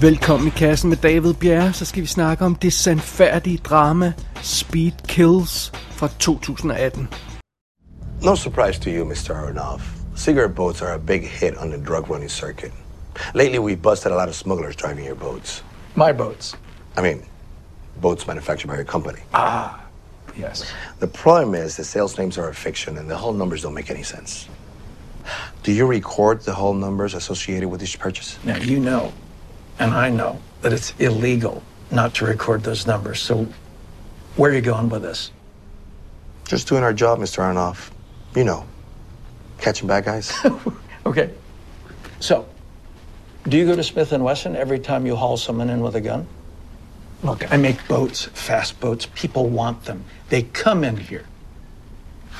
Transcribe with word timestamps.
Velkommen 0.00 0.46
i 0.46 0.50
kassen 0.50 0.90
med 0.90 0.98
David 0.98 1.34
Bjerre, 1.34 1.72
så 1.72 1.84
skal 1.84 2.02
vi 2.02 2.06
snakke 2.06 2.44
om 2.44 2.54
det 2.54 2.72
sandfærdige 2.72 3.58
drama 3.58 4.12
Speed 4.42 4.92
Kills 5.08 5.72
fra 5.90 6.08
2018. 6.18 7.08
No 8.22 8.34
surprise 8.34 8.80
to 8.80 8.90
you, 8.90 9.04
Mr. 9.04 9.30
Aronoff. 9.30 9.82
Cigarette 10.16 10.54
boats 10.54 10.82
are 10.82 10.94
a 10.94 10.98
big 10.98 11.28
hit 11.40 11.54
on 11.58 11.70
the 11.70 11.84
drug 11.84 12.10
running 12.10 12.30
circuit. 12.30 12.72
Lately, 13.34 13.58
we 13.58 13.76
busted 13.76 14.12
a 14.12 14.14
lot 14.14 14.28
of 14.28 14.34
smugglers 14.34 14.76
driving 14.76 15.06
your 15.06 15.16
boats. 15.16 15.64
My 15.94 16.12
boats. 16.12 16.56
I 16.98 17.02
mean, 17.02 17.22
boats 18.00 18.26
manufactured 18.26 18.68
by 18.68 18.74
your 18.74 18.84
company. 18.84 19.20
Ah, 19.32 19.80
yes. 20.40 20.72
The 20.98 21.06
problem 21.06 21.54
is 21.64 21.76
the 21.76 21.84
sales 21.84 22.18
names 22.18 22.38
are 22.38 22.48
a 22.48 22.54
fiction 22.54 22.98
and 22.98 23.08
the 23.10 23.16
whole 23.16 23.32
numbers 23.38 23.62
don't 23.62 23.74
make 23.74 23.90
any 23.90 24.04
sense. 24.04 24.48
Do 25.62 25.72
you 25.72 25.86
record 25.90 26.40
the 26.40 26.52
whole 26.52 26.74
numbers 26.74 27.14
associated 27.14 27.70
with 27.70 27.82
each 27.82 27.98
purchase? 27.98 28.38
Now, 28.44 28.56
you 28.56 28.78
know, 28.78 29.12
and 29.78 29.92
I 29.92 30.10
know, 30.10 30.40
that 30.62 30.72
it's 30.72 30.92
illegal 30.98 31.62
not 31.90 32.14
to 32.14 32.26
record 32.26 32.62
those 32.62 32.86
numbers. 32.86 33.20
So, 33.20 33.46
where 34.36 34.50
are 34.50 34.54
you 34.54 34.60
going 34.60 34.88
with 34.88 35.02
this? 35.02 35.30
Just 36.46 36.68
doing 36.68 36.82
our 36.82 36.92
job, 36.92 37.18
Mr. 37.18 37.38
Aronoff. 37.38 37.90
You 38.34 38.44
know, 38.44 38.66
catching 39.58 39.88
bad 39.88 40.04
guys. 40.04 40.32
Okay. 41.06 41.30
So, 42.18 42.48
do 43.44 43.56
you 43.56 43.64
go 43.64 43.76
to 43.76 43.84
Smith 43.84 44.10
and 44.10 44.24
Wesson 44.24 44.56
every 44.56 44.80
time 44.80 45.06
you 45.06 45.14
haul 45.14 45.36
someone 45.36 45.70
in 45.70 45.80
with 45.80 45.94
a 45.94 46.00
gun? 46.00 46.26
Look, 47.22 47.50
I 47.52 47.56
make 47.56 47.86
boats, 47.86 48.24
fast 48.24 48.80
boats. 48.80 49.06
People 49.14 49.48
want 49.48 49.84
them. 49.84 50.04
They 50.30 50.42
come 50.42 50.82
in 50.82 50.96
here. 50.96 51.24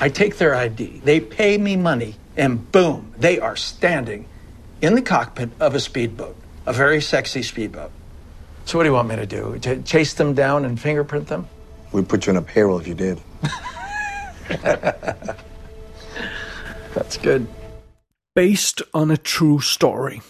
I 0.01 0.09
take 0.09 0.37
their 0.37 0.53
ID. 0.53 1.01
They 1.03 1.21
pay 1.21 1.57
me 1.57 1.77
money, 1.77 2.15
and 2.35 2.69
boom, 2.73 3.13
they 3.17 3.39
are 3.39 3.55
standing 3.55 4.27
in 4.81 4.95
the 4.95 5.01
cockpit 5.01 5.49
of 5.61 5.73
a 5.73 5.79
speedboat, 5.79 6.35
a 6.67 6.73
very 6.73 7.01
sexy 7.01 7.41
speedboat. 7.41 7.91
So, 8.65 8.77
what 8.77 8.83
do 8.83 8.89
you 8.89 8.93
want 8.93 9.07
me 9.07 9.15
to 9.15 9.25
do? 9.25 9.57
To 9.59 9.81
chase 9.81 10.13
them 10.13 10.33
down 10.35 10.65
and 10.65 10.79
fingerprint 10.79 11.27
them? 11.27 11.47
We'd 11.93 12.09
put 12.09 12.27
you 12.27 12.33
on 12.33 12.37
a 12.37 12.41
payroll 12.41 12.79
if 12.79 12.87
you 12.87 12.93
did. 12.93 13.21
That's 16.93 17.17
good. 17.17 17.47
Based 18.35 18.81
on 18.93 19.09
a 19.09 19.17
true 19.17 19.61
story. 19.61 20.21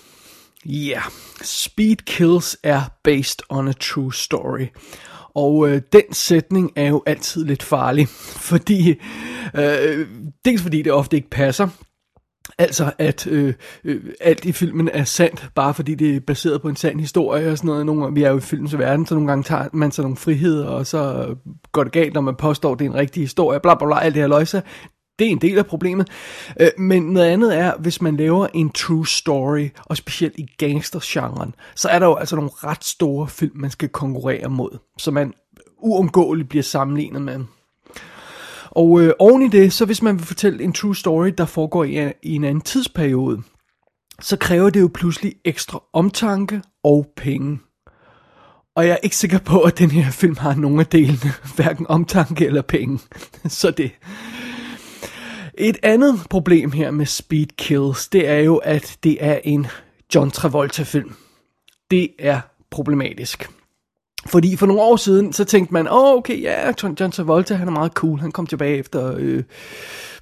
Ja, 0.63 0.95
yeah. 0.95 1.09
Speed 1.41 2.05
Kills 2.05 2.57
er 2.63 2.91
based 3.03 3.41
on 3.49 3.67
a 3.67 3.73
true 3.73 4.11
story. 4.11 4.67
Og 5.35 5.69
øh, 5.69 5.81
den 5.93 6.13
sætning 6.13 6.71
er 6.75 6.87
jo 6.87 7.03
altid 7.05 7.45
lidt 7.45 7.63
farlig, 7.63 8.07
fordi 8.49 8.89
øh, 9.55 10.07
dels 10.45 10.61
fordi 10.61 10.81
det 10.81 10.91
ofte 10.91 11.15
ikke 11.15 11.29
passer, 11.29 11.67
Altså 12.57 12.91
at 12.97 13.27
øh, 13.27 13.53
øh, 13.83 14.01
alt 14.21 14.45
i 14.45 14.51
filmen 14.51 14.89
er 14.93 15.03
sandt, 15.03 15.49
bare 15.55 15.73
fordi 15.73 15.95
det 15.95 16.15
er 16.15 16.19
baseret 16.19 16.61
på 16.61 16.69
en 16.69 16.75
sand 16.75 16.99
historie 16.99 17.51
og 17.51 17.57
sådan 17.57 17.67
noget. 17.67 17.85
Nogle, 17.85 18.13
vi 18.13 18.23
er 18.23 18.29
jo 18.29 18.37
i 18.37 18.41
filmens 18.41 18.77
verden, 18.77 19.05
så 19.05 19.13
nogle 19.13 19.27
gange 19.27 19.43
tager 19.43 19.67
man 19.73 19.91
sig 19.91 20.01
nogle 20.01 20.17
friheder, 20.17 20.67
og 20.67 20.87
så 20.87 21.35
går 21.71 21.83
det 21.83 21.91
galt, 21.91 22.13
når 22.13 22.21
man 22.21 22.35
påstår, 22.35 22.73
at 22.73 22.79
det 22.79 22.85
er 22.85 22.89
en 22.89 22.95
rigtig 22.95 23.23
historie, 23.23 23.59
bla 23.59 23.75
bla 23.75 23.87
bla, 23.87 23.99
alt 23.99 24.15
det 24.15 24.23
her 24.23 24.27
løjse. 24.27 24.61
Det 25.19 25.27
er 25.27 25.31
en 25.31 25.41
del 25.41 25.57
af 25.57 25.65
problemet. 25.65 26.09
Øh, 26.59 26.69
men 26.77 27.03
noget 27.03 27.27
andet 27.27 27.57
er, 27.57 27.73
hvis 27.79 28.01
man 28.01 28.17
laver 28.17 28.47
en 28.53 28.69
true 28.69 29.07
story, 29.07 29.69
og 29.85 29.97
specielt 29.97 30.35
i 30.37 30.45
gangstergenren, 30.57 31.55
så 31.75 31.89
er 31.89 31.99
der 31.99 32.05
jo 32.05 32.15
altså 32.15 32.35
nogle 32.35 32.51
ret 32.53 32.83
store 32.83 33.27
film, 33.27 33.57
man 33.57 33.69
skal 33.69 33.89
konkurrere 33.89 34.49
mod, 34.49 34.77
så 34.97 35.11
man 35.11 35.33
uundgåeligt 35.77 36.49
bliver 36.49 36.63
sammenlignet 36.63 37.21
med. 37.21 37.39
Og 38.77 39.01
øh, 39.01 39.13
oven 39.19 39.41
i 39.41 39.47
det, 39.47 39.73
så 39.73 39.85
hvis 39.85 40.01
man 40.01 40.17
vil 40.17 40.25
fortælle 40.25 40.63
en 40.63 40.73
true 40.73 40.95
story, 40.95 41.27
der 41.37 41.45
foregår 41.45 41.83
i, 41.83 42.11
i 42.23 42.35
en 42.35 42.43
anden 42.43 42.61
tidsperiode, 42.61 43.41
så 44.21 44.37
kræver 44.37 44.69
det 44.69 44.81
jo 44.81 44.89
pludselig 44.93 45.33
ekstra 45.45 45.83
omtanke 45.93 46.61
og 46.83 47.07
penge. 47.15 47.59
Og 48.75 48.87
jeg 48.87 48.91
er 48.91 48.97
ikke 49.03 49.15
sikker 49.15 49.39
på, 49.39 49.61
at 49.61 49.79
den 49.79 49.91
her 49.91 50.11
film 50.11 50.37
har 50.37 50.55
nogen 50.55 50.79
af 50.79 50.85
delene, 50.85 51.33
hverken 51.55 51.87
omtanke 51.87 52.45
eller 52.45 52.61
penge. 52.61 52.99
så 53.59 53.71
det. 53.71 53.91
Et 55.57 55.77
andet 55.83 56.21
problem 56.29 56.71
her 56.71 56.91
med 56.91 57.05
Speed 57.05 57.47
Kills, 57.57 58.07
det 58.07 58.27
er 58.27 58.39
jo, 58.39 58.55
at 58.55 58.97
det 59.03 59.17
er 59.19 59.39
en 59.43 59.67
John 60.15 60.31
Travolta-film. 60.31 61.15
Det 61.91 62.09
er 62.19 62.39
problematisk. 62.71 63.49
Fordi 64.25 64.55
for 64.55 64.65
nogle 64.65 64.81
år 64.81 64.95
siden, 64.95 65.33
så 65.33 65.45
tænkte 65.45 65.73
man, 65.73 65.87
åh, 65.87 65.93
oh, 65.93 66.17
okay, 66.17 66.41
ja, 66.41 66.73
John, 66.83 66.97
John 66.99 67.11
Travolta, 67.11 67.53
han 67.53 67.67
er 67.67 67.71
meget 67.71 67.91
cool. 67.91 68.19
Han 68.19 68.31
kom 68.31 68.47
tilbage 68.47 68.77
efter 68.77 69.15
øh, 69.17 69.43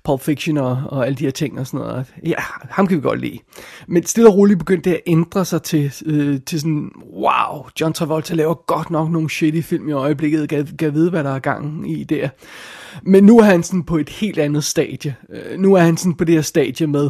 Pulp 0.05 0.21
Fiction 0.21 0.57
og, 0.57 0.83
og 0.85 1.05
alle 1.05 1.16
de 1.16 1.23
her 1.23 1.31
ting 1.31 1.59
og 1.59 1.67
sådan 1.67 1.79
noget. 1.79 2.05
Ja, 2.25 2.35
ham 2.69 2.88
kan 2.88 2.97
vi 2.97 3.01
godt 3.01 3.21
lide. 3.21 3.39
Men 3.88 4.05
stille 4.05 4.29
og 4.29 4.38
roligt 4.38 4.59
begyndte 4.59 4.89
det 4.89 4.95
at 4.95 5.01
ændre 5.07 5.45
sig 5.45 5.61
til, 5.61 5.93
øh, 6.05 6.39
til 6.45 6.59
sådan, 6.59 6.91
wow, 7.13 7.66
John 7.81 7.93
Travolta 7.93 8.33
laver 8.33 8.53
godt 8.53 8.89
nok 8.89 9.11
nogle 9.11 9.29
shitty 9.29 9.61
film 9.61 9.89
i 9.89 9.91
øjeblikket. 9.91 10.49
kan, 10.49 10.67
gav 10.77 10.93
vide, 10.93 11.09
hvad 11.09 11.23
der 11.23 11.31
er 11.31 11.39
gang 11.39 11.91
i 11.91 12.03
der. 12.03 12.29
Men 13.03 13.23
nu 13.23 13.39
er 13.39 13.43
han 13.43 13.63
sådan 13.63 13.83
på 13.83 13.97
et 13.97 14.09
helt 14.09 14.39
andet 14.39 14.63
stadie. 14.63 15.16
Øh, 15.29 15.59
nu 15.59 15.73
er 15.73 15.81
han 15.81 15.97
sådan 15.97 16.13
på 16.13 16.23
det 16.23 16.35
her 16.35 16.41
stadie 16.41 16.87
med, 16.87 17.09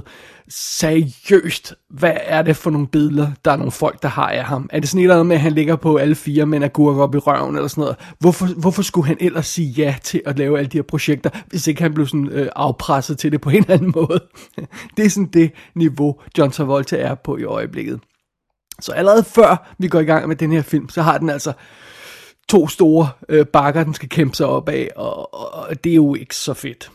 seriøst, 0.50 1.74
hvad 1.90 2.14
er 2.24 2.42
det 2.42 2.56
for 2.56 2.70
nogle 2.70 2.88
billeder, 2.88 3.32
der 3.46 3.52
er 3.52 3.56
nogle 3.56 3.72
folk, 3.72 4.04
der 4.04 4.10
har 4.10 4.30
af 4.30 4.44
ham? 4.44 4.70
Er 4.72 4.80
det 4.80 4.90
sådan 4.90 5.00
et 5.00 5.04
eller 5.04 5.16
andet 5.16 5.26
med, 5.26 5.36
at 5.36 5.42
han 5.42 5.52
ligger 5.52 5.76
på 5.76 5.96
alle 5.96 6.16
fire 6.16 6.46
med 6.46 6.58
en 6.58 6.64
agurk 6.64 6.98
op 6.98 7.16
i 7.16 7.18
røven 7.18 7.56
eller 7.56 7.68
sådan 7.68 7.82
noget? 7.82 7.96
Hvorfor, 8.20 8.46
hvorfor 8.46 8.82
skulle 8.82 9.08
han 9.08 9.18
ellers 9.20 9.48
sige 9.48 9.70
ja 9.70 9.96
til 10.04 10.22
at 10.26 10.38
lave 10.38 10.58
alle 10.58 10.70
de 10.70 10.78
her 10.78 10.84
projekter, 10.84 11.30
hvis 11.48 11.68
ikke 11.68 11.82
han 11.82 11.94
blev 11.94 12.08
sådan 12.08 12.28
øh, 12.28 12.48
presset 12.86 13.18
til 13.18 13.32
det 13.32 13.42
på 13.42 13.50
en 13.50 13.56
eller 13.56 13.74
anden 13.74 13.92
måde? 13.96 14.24
det 14.98 15.06
er 15.06 15.10
sådan 15.10 15.30
det 15.34 15.52
niveau, 15.76 16.16
John 16.38 16.52
Travolta 16.52 16.98
er 16.98 17.16
på 17.16 17.38
i 17.38 17.44
øjeblikket. 17.44 18.00
Så 18.82 18.92
allerede 18.92 19.24
før 19.24 19.76
vi 19.78 19.88
går 19.88 20.00
i 20.00 20.04
gang 20.04 20.28
med 20.28 20.36
den 20.36 20.52
her 20.52 20.62
film, 20.62 20.90
så 20.90 21.02
har 21.02 21.18
den 21.18 21.30
altså 21.30 21.54
to 22.50 22.68
store 22.68 23.10
øh, 23.30 23.46
bakker, 23.46 23.84
den 23.84 23.94
skal 23.94 24.10
kæmpe 24.10 24.36
sig 24.36 24.46
op 24.46 24.70
af, 24.70 24.90
og, 24.96 25.34
og 25.34 25.84
det 25.84 25.92
er 25.92 25.96
jo 25.96 26.16
ikke 26.16 26.36
så 26.36 26.54
fedt. 26.54 26.92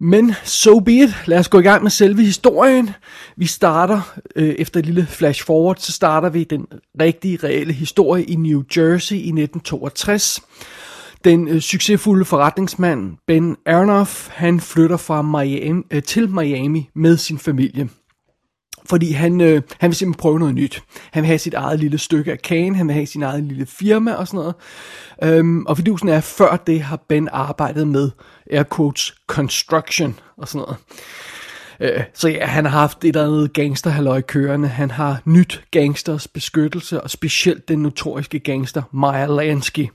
Men 0.00 0.34
so 0.44 0.78
be 0.78 0.92
it. 0.92 1.14
Lad 1.26 1.38
os 1.38 1.48
gå 1.48 1.58
i 1.58 1.62
gang 1.62 1.82
med 1.82 1.90
selve 1.90 2.22
historien. 2.22 2.90
Vi 3.36 3.46
starter, 3.46 4.18
øh, 4.36 4.48
efter 4.48 4.80
et 4.80 4.86
lille 4.86 5.06
flash 5.06 5.44
forward, 5.44 5.76
så 5.76 5.92
starter 5.92 6.28
vi 6.28 6.44
den 6.44 6.66
rigtige, 7.00 7.38
reelle 7.44 7.72
historie 7.72 8.24
i 8.24 8.34
New 8.34 8.62
Jersey 8.76 9.16
i 9.16 9.32
1962. 9.32 10.40
Den 11.24 11.48
øh, 11.48 11.60
succesfulde 11.60 12.24
forretningsmand 12.24 13.16
Ben 13.26 13.56
Aronoff, 13.66 14.28
han 14.28 14.60
flytter 14.60 14.96
fra 14.96 15.22
Miami, 15.22 15.82
øh, 15.90 16.02
til 16.02 16.30
Miami 16.30 16.90
med 16.94 17.16
sin 17.16 17.38
familie. 17.38 17.88
Fordi 18.86 19.12
han, 19.12 19.40
øh, 19.40 19.62
han 19.80 19.90
vil 19.90 19.96
simpelthen 19.96 20.20
prøve 20.20 20.38
noget 20.38 20.54
nyt. 20.54 20.82
Han 21.12 21.22
vil 21.22 21.26
have 21.26 21.38
sit 21.38 21.54
eget 21.54 21.80
lille 21.80 21.98
stykke 21.98 22.32
af 22.32 22.38
kagen, 22.38 22.74
han 22.74 22.86
vil 22.86 22.94
have 22.94 23.06
sin 23.06 23.22
eget 23.22 23.44
lille 23.44 23.66
firma 23.66 24.12
og 24.12 24.26
sådan 24.28 24.38
noget. 24.38 24.54
Øhm, 25.38 25.66
og 25.66 25.76
fidusen 25.76 26.08
er, 26.08 26.16
at 26.16 26.24
før 26.24 26.56
det 26.56 26.82
har 26.82 26.96
Ben 27.08 27.28
arbejdet 27.32 27.88
med 27.88 28.10
air 28.50 28.64
quotes 28.76 29.14
construction 29.26 30.18
og 30.36 30.48
sådan 30.48 30.60
noget. 30.60 30.76
Øh, 31.80 32.04
så 32.14 32.28
ja, 32.28 32.46
han 32.46 32.64
har 32.64 32.78
haft 32.78 33.04
et 33.04 33.08
eller 33.08 33.24
andet 33.24 33.52
gangsterhalløj 33.52 34.20
kørende. 34.20 34.68
Han 34.68 34.90
har 34.90 35.22
nyt 35.24 35.64
gangsters 35.70 36.28
beskyttelse, 36.28 37.00
og 37.00 37.10
specielt 37.10 37.68
den 37.68 37.78
notoriske 37.78 38.38
gangster 38.38 38.82
Meyer 38.92 39.36
Lansky. 39.36 39.88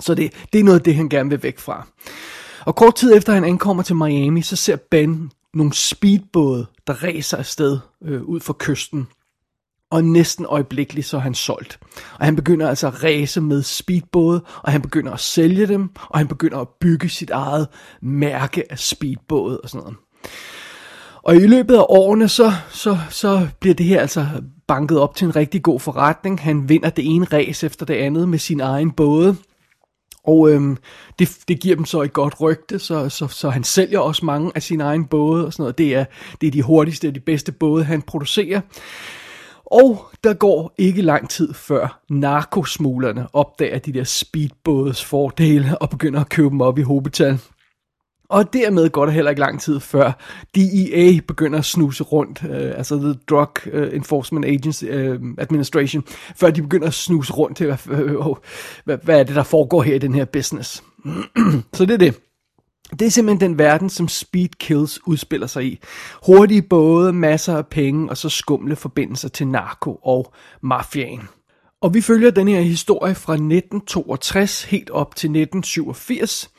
Så 0.00 0.14
det, 0.14 0.32
det 0.52 0.60
er 0.60 0.64
noget 0.64 0.78
af 0.78 0.84
det, 0.84 0.94
han 0.94 1.08
gerne 1.08 1.30
vil 1.30 1.42
væk 1.42 1.58
fra. 1.58 1.86
Og 2.66 2.76
kort 2.76 2.94
tid 2.94 3.16
efter 3.16 3.32
han 3.32 3.44
ankommer 3.44 3.82
til 3.82 3.96
Miami, 3.96 4.42
så 4.42 4.56
ser 4.56 4.76
Ben 4.90 5.30
nogle 5.54 5.72
speedbåde, 5.72 6.66
der 6.86 7.04
racer 7.04 7.36
afsted 7.36 7.78
øh, 8.04 8.22
ud 8.22 8.40
for 8.40 8.56
kysten. 8.58 9.06
Og 9.90 10.04
næsten 10.04 10.46
øjeblikkeligt 10.48 11.06
så 11.06 11.16
er 11.16 11.20
han 11.20 11.34
solgt. 11.34 11.78
Og 12.18 12.24
han 12.24 12.36
begynder 12.36 12.68
altså 12.68 12.86
at 12.86 13.04
race 13.04 13.40
med 13.40 13.62
speedbåde, 13.62 14.44
og 14.62 14.72
han 14.72 14.82
begynder 14.82 15.12
at 15.12 15.20
sælge 15.20 15.66
dem, 15.66 15.90
og 16.08 16.18
han 16.18 16.28
begynder 16.28 16.58
at 16.58 16.68
bygge 16.80 17.08
sit 17.08 17.30
eget 17.30 17.68
mærke 18.02 18.72
af 18.72 18.78
speedbåde 18.78 19.60
og 19.60 19.68
sådan 19.68 19.82
noget. 19.82 19.96
Og 21.22 21.36
i 21.36 21.46
løbet 21.46 21.74
af 21.74 21.84
årene, 21.88 22.28
så, 22.28 22.52
så, 22.70 22.98
så 23.10 23.48
bliver 23.60 23.74
det 23.74 23.86
her 23.86 24.00
altså 24.00 24.26
banket 24.66 24.98
op 24.98 25.14
til 25.14 25.24
en 25.24 25.36
rigtig 25.36 25.62
god 25.62 25.80
forretning. 25.80 26.40
Han 26.40 26.68
vinder 26.68 26.90
det 26.90 27.14
ene 27.14 27.26
race 27.32 27.66
efter 27.66 27.86
det 27.86 27.94
andet 27.94 28.28
med 28.28 28.38
sin 28.38 28.60
egen 28.60 28.90
både. 28.90 29.36
Og 30.30 30.50
øhm, 30.50 30.76
det, 31.18 31.38
det 31.48 31.60
giver 31.60 31.76
dem 31.76 31.84
så 31.84 32.02
et 32.02 32.12
godt 32.12 32.40
rygte, 32.40 32.78
så, 32.78 33.08
så, 33.08 33.28
så 33.28 33.50
han 33.50 33.64
sælger 33.64 33.98
også 33.98 34.24
mange 34.24 34.52
af 34.54 34.62
sine 34.62 34.84
egne 34.84 35.06
både 35.06 35.46
og 35.46 35.52
sådan 35.52 35.62
noget. 35.62 35.78
Det 35.78 35.94
er, 35.94 36.04
det 36.40 36.46
er 36.46 36.50
de 36.50 36.62
hurtigste 36.62 37.08
og 37.08 37.14
de 37.14 37.20
bedste 37.20 37.52
både, 37.52 37.84
han 37.84 38.02
producerer. 38.02 38.60
Og 39.64 40.10
der 40.24 40.34
går 40.34 40.74
ikke 40.78 41.02
lang 41.02 41.30
tid 41.30 41.54
før 41.54 42.00
narkosmuglerne 42.08 43.26
opdager 43.32 43.78
de 43.78 43.92
der 43.92 44.04
speedbådes 44.04 45.04
fordele 45.04 45.78
og 45.78 45.90
begynder 45.90 46.20
at 46.20 46.28
købe 46.28 46.48
dem 46.48 46.60
op 46.60 46.78
i 46.78 46.82
hobetal. 46.82 47.38
Og 48.30 48.52
dermed 48.52 48.90
går 48.90 49.06
der 49.06 49.12
heller 49.12 49.30
ikke 49.30 49.40
lang 49.40 49.60
tid 49.60 49.80
før 49.80 50.12
DEA 50.54 51.20
begynder 51.28 51.58
at 51.58 51.64
snuse 51.64 52.04
rundt, 52.04 52.44
øh, 52.50 52.72
altså 52.76 52.96
The 52.96 53.14
Drug 53.30 53.66
øh, 53.66 53.96
Enforcement 53.96 54.46
Agency 54.46 54.84
øh, 54.84 55.20
Administration, 55.38 56.04
før 56.36 56.50
de 56.50 56.62
begynder 56.62 56.86
at 56.86 56.94
snuse 56.94 57.32
rundt 57.32 57.56
til, 57.56 57.66
hvad, 57.66 57.98
øh, 57.98 58.16
hvad, 58.84 58.98
hvad 59.02 59.20
er 59.20 59.24
det, 59.24 59.36
der 59.36 59.42
foregår 59.42 59.82
her 59.82 59.94
i 59.94 59.98
den 59.98 60.14
her 60.14 60.24
business. 60.24 60.82
Så 61.74 61.86
det 61.86 61.90
er 61.90 61.98
det. 61.98 62.20
Det 62.90 63.06
er 63.06 63.10
simpelthen 63.10 63.50
den 63.50 63.58
verden, 63.58 63.90
som 63.90 64.08
Speed 64.08 64.48
Kills 64.48 65.06
udspiller 65.06 65.46
sig 65.46 65.64
i. 65.64 65.78
Hurtige 66.26 66.62
både, 66.62 67.12
masser 67.12 67.56
af 67.56 67.66
penge 67.66 68.10
og 68.10 68.16
så 68.16 68.28
skumle 68.28 68.76
forbindelser 68.76 69.28
til 69.28 69.48
narko 69.48 69.94
og 70.02 70.32
mafiaen. 70.62 71.28
Og 71.82 71.94
vi 71.94 72.00
følger 72.00 72.30
den 72.30 72.48
her 72.48 72.60
historie 72.60 73.14
fra 73.14 73.32
1962 73.32 74.64
helt 74.64 74.90
op 74.90 75.16
til 75.16 75.26
1987, 75.28 76.50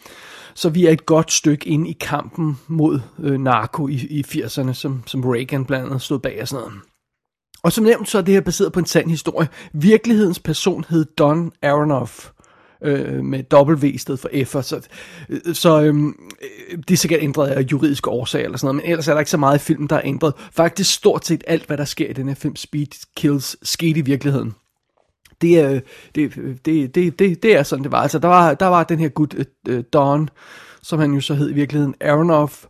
så 0.54 0.70
vi 0.70 0.86
er 0.86 0.92
et 0.92 1.06
godt 1.06 1.32
stykke 1.32 1.68
ind 1.68 1.88
i 1.88 1.98
kampen 2.00 2.60
mod 2.68 3.00
øh, 3.20 3.40
narko 3.40 3.88
i, 3.88 3.94
i 3.94 4.24
80'erne, 4.28 4.74
som, 4.74 5.04
som 5.06 5.22
Reagan 5.26 5.66
blandt 5.66 5.86
andet 5.86 6.02
stod 6.02 6.20
bag 6.20 6.42
og 6.42 6.48
sådan 6.48 6.64
noget. 6.64 6.82
Og 7.64 7.72
som 7.72 7.84
nævnt, 7.84 8.10
så 8.10 8.18
er 8.18 8.22
det 8.22 8.34
her 8.34 8.42
baseret 8.42 8.74
på 8.74 8.80
en 8.80 8.86
sand 8.86 9.10
historie. 9.10 9.48
Virkelighedens 9.74 10.40
person 10.40 10.86
hed 10.90 11.06
Don 11.06 11.52
Aronoff 11.64 12.30
øh, 12.84 13.24
med 13.24 13.44
W 13.54 13.86
i 13.86 13.98
stedet 13.98 14.20
for 14.20 14.30
F'er. 14.30 14.62
Så, 14.62 14.88
øh, 15.30 15.56
så 15.56 15.82
øh, 15.82 15.94
det 16.88 16.92
er 16.92 16.98
sikkert 16.98 17.22
ændret 17.24 17.48
af 17.48 17.62
juridiske 17.62 18.10
årsager 18.10 18.46
eller 18.46 18.58
sådan 18.58 18.76
noget, 18.76 18.84
men 18.84 18.92
ellers 18.92 19.08
er 19.08 19.14
der 19.14 19.20
ikke 19.20 19.32
så 19.32 19.38
meget 19.38 19.58
i 19.58 19.62
filmen, 19.62 19.88
der 19.88 19.96
er 19.96 20.02
ændret. 20.04 20.34
Faktisk 20.52 20.94
stort 20.94 21.26
set 21.26 21.44
alt, 21.48 21.66
hvad 21.68 21.78
der 21.78 21.86
sker 21.86 22.10
i 22.10 22.14
den 22.14 22.28
her 22.28 22.36
film, 22.36 22.56
Speed 22.56 23.06
Kills, 23.18 23.58
skete 23.70 24.00
i 24.00 24.02
virkeligheden. 24.02 24.56
Det 25.42 25.60
er, 25.60 25.72
øh, 25.72 25.82
det, 26.16 26.36
det, 26.66 26.96
det, 26.96 27.20
det, 27.20 27.44
det 27.44 27.58
er 27.58 27.64
sådan, 27.64 27.84
det 27.84 27.92
var. 27.92 28.02
Altså, 28.02 28.20
der 28.20 28.28
var, 28.28 28.54
der 28.54 28.68
var 28.68 28.84
den 28.84 29.00
her 29.00 29.10
gut, 29.10 29.36
uh, 29.70 29.80
Don, 29.94 30.30
som 30.82 31.00
han 31.00 31.14
jo 31.14 31.22
så 31.22 31.34
hed 31.34 31.50
i 31.50 31.54
virkeligheden, 31.54 31.96
Aronoff, 32.02 32.66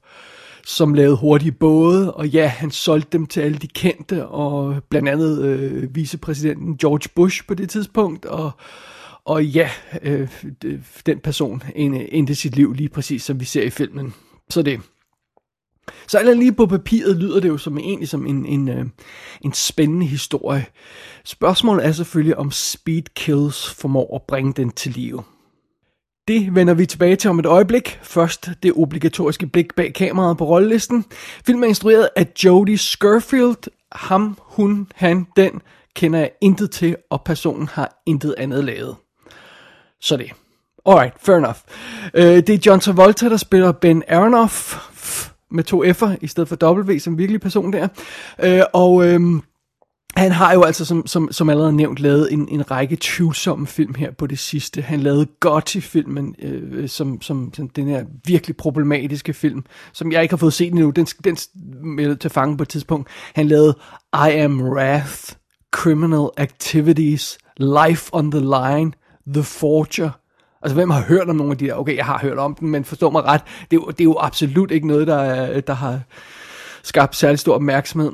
som 0.66 0.94
lavede 0.94 1.18
hurtige 1.18 1.52
både, 1.52 2.14
og 2.14 2.28
ja, 2.28 2.48
han 2.48 2.72
solgte 2.72 3.18
dem 3.18 3.28
til 3.28 3.42
alle 3.42 3.58
de 3.58 3.68
kendte, 3.68 4.28
og 4.28 4.84
blandt 4.90 5.10
andet 5.10 5.44
øh, 5.44 5.96
vicepræsidenten 5.96 6.78
George 6.78 7.10
Bush 7.16 7.48
på 7.48 7.54
det 7.54 7.70
tidspunkt, 7.70 8.26
og, 8.26 8.52
og 9.26 9.46
ja, 9.46 9.70
øh, 10.02 10.30
den 11.06 11.20
person 11.20 11.64
endte 11.76 12.36
sit 12.36 12.56
liv 12.56 12.74
lige 12.74 12.90
præcis, 12.90 13.24
som 13.24 13.40
vi 13.40 13.46
ser 13.46 13.64
i 13.64 13.70
filmen. 13.70 14.14
Så 14.50 14.62
det. 14.62 14.80
Så 16.08 16.20
eller 16.20 16.34
lige 16.34 16.54
på 16.54 16.66
papiret 16.66 17.18
lyder 17.18 17.40
det 17.40 17.50
jo 17.50 17.58
som 17.58 17.78
egentlig 17.78 18.10
som 18.10 18.26
en, 18.26 18.46
en, 18.46 18.70
øh, 18.70 18.86
en 19.42 19.54
spændende 19.54 20.06
historie. 20.06 20.66
Spørgsmålet 21.26 21.86
er 21.86 21.92
selvfølgelig, 21.92 22.38
om 22.38 22.52
Speed 22.52 23.04
Kills 23.16 23.70
formår 23.70 24.16
at 24.16 24.22
bringe 24.22 24.54
den 24.54 24.72
til 24.72 24.92
live. 24.92 25.24
Det 26.28 26.56
vender 26.56 26.74
vi 26.74 26.86
tilbage 26.86 27.16
til 27.16 27.30
om 27.30 27.40
et 27.40 27.46
øjeblik. 27.46 28.00
Først 28.04 28.50
det 28.64 28.74
obligatoriske 28.76 29.48
blik 29.48 29.76
bag 29.76 29.94
kameraet 29.94 30.38
på 30.38 30.46
rollelisten. 30.46 31.06
Filmen 31.46 31.64
er 31.64 31.68
instrueret 31.68 32.10
af 32.16 32.28
Jodie 32.44 32.78
Skurfield. 32.78 33.72
Ham, 33.92 34.38
hun, 34.40 34.88
han, 34.96 35.28
den 35.36 35.62
kender 35.96 36.20
jeg 36.20 36.32
intet 36.42 36.72
til, 36.72 36.96
og 37.10 37.22
personen 37.24 37.68
har 37.68 38.02
intet 38.06 38.36
andet 38.38 38.64
lavet. 38.64 38.96
Så 40.02 40.18
det. 40.18 40.32
Alright, 40.86 41.14
fair 41.20 41.36
enough. 41.36 41.58
Øh, 42.14 42.24
det 42.24 42.50
er 42.50 42.60
John 42.66 42.80
Travolta, 42.80 43.30
der 43.30 43.38
spiller 43.38 43.72
Ben 43.72 44.04
Aronoff 44.08 44.76
med 45.52 45.64
to 45.64 45.84
F'er 45.84 46.16
i 46.22 46.28
stedet 46.28 46.50
for 46.50 46.74
W 46.74 47.00
som 47.00 47.18
virkelig 47.18 47.42
person 47.42 47.74
der. 47.74 47.88
Øh, 48.44 48.62
og 48.74 49.08
øh, 49.08 49.22
han 50.16 50.32
har 50.32 50.54
jo 50.54 50.64
altså, 50.64 50.86
som, 50.86 51.08
som, 51.08 51.32
som 51.32 51.50
allerede 51.50 51.74
nævnt, 51.74 52.00
lavet 52.00 52.34
en, 52.34 52.48
en 52.50 52.72
række 52.72 52.98
tvivlsomme 53.02 53.68
film 53.68 53.96
her 53.96 54.12
på 54.12 54.28
det 54.28 54.40
sidste. 54.40 54.82
Han 54.82 55.00
lavede 55.00 55.28
Gotti-filmen, 55.40 56.36
øh, 56.42 56.90
som, 56.90 57.22
som, 57.22 57.54
som 57.54 57.70
den 57.70 57.88
her 57.88 58.06
virkelig 58.26 58.58
problematiske 58.58 59.34
film, 59.34 59.64
som 59.94 60.12
jeg 60.12 60.22
ikke 60.22 60.32
har 60.32 60.38
fået 60.38 60.54
set 60.54 60.68
endnu. 60.68 60.90
Den, 60.90 61.06
den 61.06 61.38
med 61.84 62.16
til 62.16 62.30
fange 62.30 62.58
på 62.58 62.64
et 62.64 62.70
tidspunkt. 62.70 63.10
Han 63.36 63.48
lavede 63.48 63.78
I 64.14 64.32
Am 64.32 64.62
Wrath, 64.62 65.34
Criminal 65.72 66.30
Activities, 66.38 67.38
Life 67.58 68.10
on 68.14 68.32
the 68.32 68.40
Line, 68.40 68.92
The 69.28 69.44
Forger. 69.44 70.21
Altså, 70.62 70.76
hvem 70.76 70.90
har 70.90 71.02
hørt 71.02 71.30
om 71.30 71.36
nogle 71.36 71.52
af 71.52 71.58
de 71.58 71.66
der? 71.66 71.74
Okay, 71.74 71.98
jeg 71.98 72.06
har 72.06 72.20
hørt 72.20 72.38
om 72.38 72.56
den, 72.56 72.70
men 72.70 72.86
forstå 72.86 73.10
mig 73.10 73.24
ret, 73.24 73.42
det 73.72 73.78
er 73.78 73.82
jo, 73.82 73.88
det 73.88 74.00
er 74.00 74.04
jo 74.04 74.18
absolut 74.20 74.72
ikke 74.72 74.88
noget, 74.88 75.08
der, 75.08 75.50
øh, 75.50 75.62
der 75.68 75.74
har 75.74 76.00
skabt 76.84 77.16
særlig 77.16 77.40
stor 77.40 77.56
opmærksomhed 77.56 78.12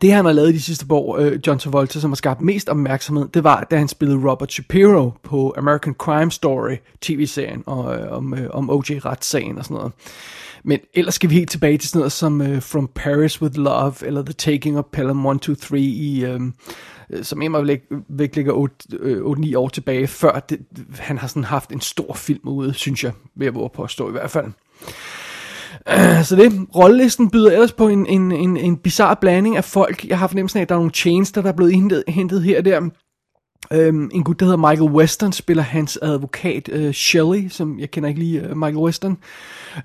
det 0.00 0.12
han 0.12 0.24
har 0.24 0.32
lavet 0.32 0.54
de 0.54 0.62
sidste 0.62 0.86
år, 0.90 1.18
øh, 1.18 1.38
John 1.46 1.58
Travolta, 1.58 2.00
som 2.00 2.10
har 2.10 2.16
skabt 2.16 2.40
mest 2.40 2.68
opmærksomhed, 2.68 3.28
det 3.28 3.44
var, 3.44 3.66
da 3.70 3.76
han 3.76 3.88
spillede 3.88 4.30
Robert 4.30 4.52
Shapiro 4.52 5.10
på 5.22 5.54
American 5.58 5.94
Crime 5.94 6.30
Story 6.30 6.76
tv-serien 7.00 7.62
og, 7.66 7.96
øh, 7.96 8.12
om, 8.12 8.34
om 8.50 8.70
O.J.-retssagen 8.70 9.58
og 9.58 9.64
sådan 9.64 9.76
noget. 9.76 9.92
Men 10.64 10.78
ellers 10.94 11.14
skal 11.14 11.30
vi 11.30 11.34
helt 11.34 11.50
tilbage 11.50 11.78
til 11.78 11.88
sådan 11.88 11.98
noget 11.98 12.12
som 12.12 12.40
uh, 12.40 12.62
From 12.62 12.90
Paris 12.94 13.42
with 13.42 13.58
Love, 13.58 13.94
eller 14.02 14.22
The 14.22 14.32
Taking 14.32 14.78
of 14.78 14.84
Pelham 14.92 15.26
1, 15.26 15.40
2, 15.40 15.54
3 15.54 15.78
i... 15.78 16.34
Um, 16.34 16.54
som 17.22 17.42
Emma 17.42 17.76
væk 18.08 18.36
ligger 18.36 18.68
8-9 19.52 19.56
år 19.56 19.68
tilbage, 19.68 20.06
før 20.06 20.40
det, 20.40 20.60
han 20.98 21.18
har 21.18 21.26
sådan 21.26 21.44
haft 21.44 21.72
en 21.72 21.80
stor 21.80 22.14
film 22.14 22.48
ude, 22.48 22.74
synes 22.74 23.04
jeg, 23.04 23.12
ved 23.36 23.46
at 23.46 23.54
våge 23.54 23.70
påstå 23.74 24.08
i 24.08 24.12
hvert 24.12 24.30
fald. 24.30 24.46
Uh, 25.90 26.24
så 26.24 26.36
det, 26.36 26.66
rollelisten 26.76 27.30
byder 27.30 27.50
ellers 27.50 27.72
på 27.72 27.88
en, 27.88 28.06
en, 28.06 28.32
en, 28.32 28.56
en 28.56 28.76
bizarre 28.76 29.16
blanding 29.20 29.56
af 29.56 29.64
folk. 29.64 30.04
Jeg 30.04 30.18
har 30.18 30.26
fornemmelsen 30.26 30.58
af, 30.58 30.62
at 30.62 30.68
der 30.68 30.74
er 30.74 30.78
nogle 30.78 30.92
tjenester, 30.92 31.42
der 31.42 31.48
er 31.48 31.56
blevet 31.56 31.74
hentet, 31.74 32.04
hentet 32.08 32.42
her 32.42 32.58
og 32.58 32.64
der. 32.64 32.90
Øhm, 33.72 34.10
en 34.14 34.24
gut, 34.24 34.40
der 34.40 34.46
hedder 34.46 34.70
Michael 34.70 34.90
Weston, 34.90 35.32
spiller 35.32 35.62
hans 35.62 35.98
advokat 36.02 36.68
øh, 36.72 36.92
Shelley, 36.92 37.48
som 37.48 37.78
jeg 37.78 37.90
kender 37.90 38.08
ikke 38.08 38.20
lige 38.20 38.40
øh, 38.40 38.56
Michael 38.56 38.76
Weston. 38.76 39.18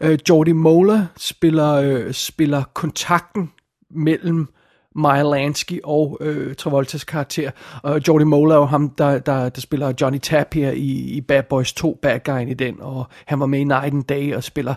Øh, 0.01 0.19
Jordi 0.29 0.51
Mola 0.51 1.07
spiller, 1.17 1.73
øh, 1.73 2.13
spiller 2.13 2.63
kontakten 2.73 3.51
mellem 3.91 4.47
Maya 4.95 5.23
Lansky 5.23 5.79
og 5.83 6.17
øh, 6.21 6.55
Travoltas 6.55 7.03
karakter. 7.03 7.51
Og 7.83 8.01
Jordi 8.07 8.23
Mola 8.25 8.53
er 8.53 8.59
jo 8.59 8.65
ham, 8.65 8.89
der, 8.89 9.19
der, 9.19 9.49
der 9.49 9.61
spiller 9.61 9.93
Johnny 10.01 10.19
Tapp 10.19 10.53
her 10.53 10.71
i, 10.71 10.91
i 10.91 11.21
Bad 11.21 11.43
Boys 11.43 11.73
2, 11.73 11.99
bad 12.01 12.19
guy 12.19 12.49
i 12.49 12.53
den, 12.53 12.75
og 12.81 13.05
han 13.25 13.39
var 13.39 13.45
med 13.45 13.59
i 13.59 13.63
Night 13.63 13.93
and 13.93 14.03
Day 14.03 14.35
og 14.35 14.43
spiller 14.43 14.75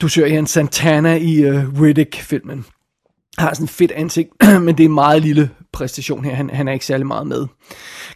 du 0.00 0.08
ser 0.08 0.26
Ian 0.26 0.46
Santana 0.46 1.14
i 1.16 1.42
øh, 1.42 1.82
Riddick-filmen. 1.82 2.64
Har 3.38 3.54
sådan 3.54 3.64
et 3.64 3.70
fedt 3.70 3.92
ansigt, 3.92 4.30
men 4.64 4.78
det 4.78 4.80
er 4.80 4.88
en 4.88 4.94
meget 4.94 5.22
lille 5.22 5.50
præstation 5.72 6.24
her. 6.24 6.34
Han, 6.34 6.50
han 6.50 6.68
er 6.68 6.72
ikke 6.72 6.86
særlig 6.86 7.06
meget 7.06 7.26
med. 7.26 7.46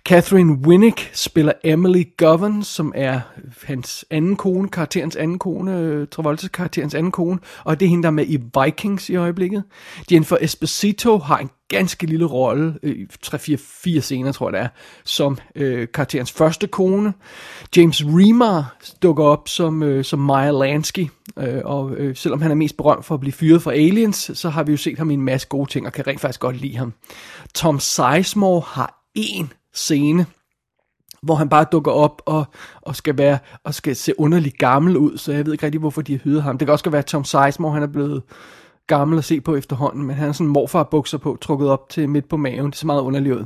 Catherine 0.05 0.53
Winnick 0.53 1.11
spiller 1.15 1.53
Emily 1.65 2.05
Govan, 2.17 2.63
som 2.63 2.93
er 2.95 3.21
hans 3.63 4.05
anden 4.11 4.37
kone, 4.37 4.69
karakterens 4.69 5.17
anden 5.17 5.39
kone, 5.39 5.79
øh, 5.79 6.09
Travoltas 6.09 6.51
karakterens 6.51 6.95
anden 6.95 7.13
kone, 7.13 7.39
og 7.65 7.81
det 7.81 7.87
er 7.87 7.91
hende, 7.91 8.03
der 8.03 8.09
er 8.09 8.13
med 8.13 8.27
i 8.29 8.39
Vikings 8.65 9.11
i 9.11 9.17
øjeblikket. 9.17 9.65
Jennifer 10.13 10.37
Esposito 10.41 11.19
har 11.19 11.39
en 11.39 11.51
ganske 11.69 12.07
lille 12.07 12.25
rolle, 12.25 12.79
øh, 12.83 13.07
3-4 13.27 14.01
scener 14.01 14.33
tror 14.33 14.51
jeg 14.51 14.53
det 14.53 14.61
er, 14.61 14.69
som 15.05 15.39
øh, 15.55 15.89
karakterens 15.95 16.33
første 16.33 16.67
kone. 16.67 17.13
James 17.77 18.05
Remar 18.05 18.77
dukker 19.03 19.25
op 19.25 19.49
som, 19.49 19.83
øh, 19.83 20.05
som 20.05 20.19
Maya 20.19 20.51
Lansky, 20.51 21.09
øh, 21.39 21.61
og 21.65 21.93
øh, 21.93 22.17
selvom 22.17 22.43
han 22.43 22.51
er 22.51 22.55
mest 22.55 22.77
berømt 22.77 23.05
for 23.05 23.15
at 23.15 23.21
blive 23.21 23.33
fyret 23.33 23.63
for 23.63 23.71
Aliens, 23.71 24.31
så 24.35 24.49
har 24.49 24.63
vi 24.63 24.73
jo 24.73 24.77
set 24.77 24.99
ham 24.99 25.11
i 25.11 25.15
en 25.15 25.23
masse 25.23 25.49
gode 25.49 25.71
ting, 25.71 25.87
og 25.87 25.93
kan 25.93 26.07
rent 26.07 26.21
faktisk 26.21 26.41
godt 26.41 26.57
lide 26.61 26.77
ham. 26.77 26.93
Tom 27.55 27.81
Sizemore 27.81 28.63
har 28.67 29.03
en 29.15 29.53
scene, 29.75 30.27
hvor 31.23 31.35
han 31.35 31.49
bare 31.49 31.67
dukker 31.73 31.93
op 31.93 32.23
og, 32.27 32.45
og 32.83 32.97
skal 32.97 33.19
være 33.19 33.39
og 33.65 33.75
skal 33.75 33.97
se 33.97 34.21
underligt 34.21 34.59
gammel 34.59 34.97
ud, 34.97 35.19
så 35.19 35.33
jeg 35.33 35.47
ved 35.47 35.53
ikke 35.53 35.67
rigtig, 35.67 35.81
hvorfor 35.81 36.03
de 36.03 36.13
har 36.13 36.21
hyret 36.25 36.43
ham. 36.43 36.59
Det 36.59 36.67
kan 36.67 36.73
også 36.73 36.91
være, 36.91 36.99
at 36.99 37.07
Tom 37.07 37.25
Sizemore, 37.25 37.75
han 37.75 37.83
er 37.83 37.87
blevet 37.87 38.23
gammel 38.87 39.19
at 39.19 39.25
se 39.25 39.41
på 39.41 39.57
efterhånden, 39.57 40.07
men 40.07 40.17
han 40.17 40.27
har 40.27 40.33
sådan 40.33 40.47
morfar 40.47 40.83
bukser 40.83 41.19
på, 41.19 41.39
trukket 41.41 41.69
op 41.69 41.89
til 41.89 42.09
midt 42.09 42.29
på 42.29 42.37
maven. 42.37 42.67
Det 42.67 42.77
er 42.77 42.79
så 42.79 42.87
meget 42.87 43.01
underligt. 43.01 43.39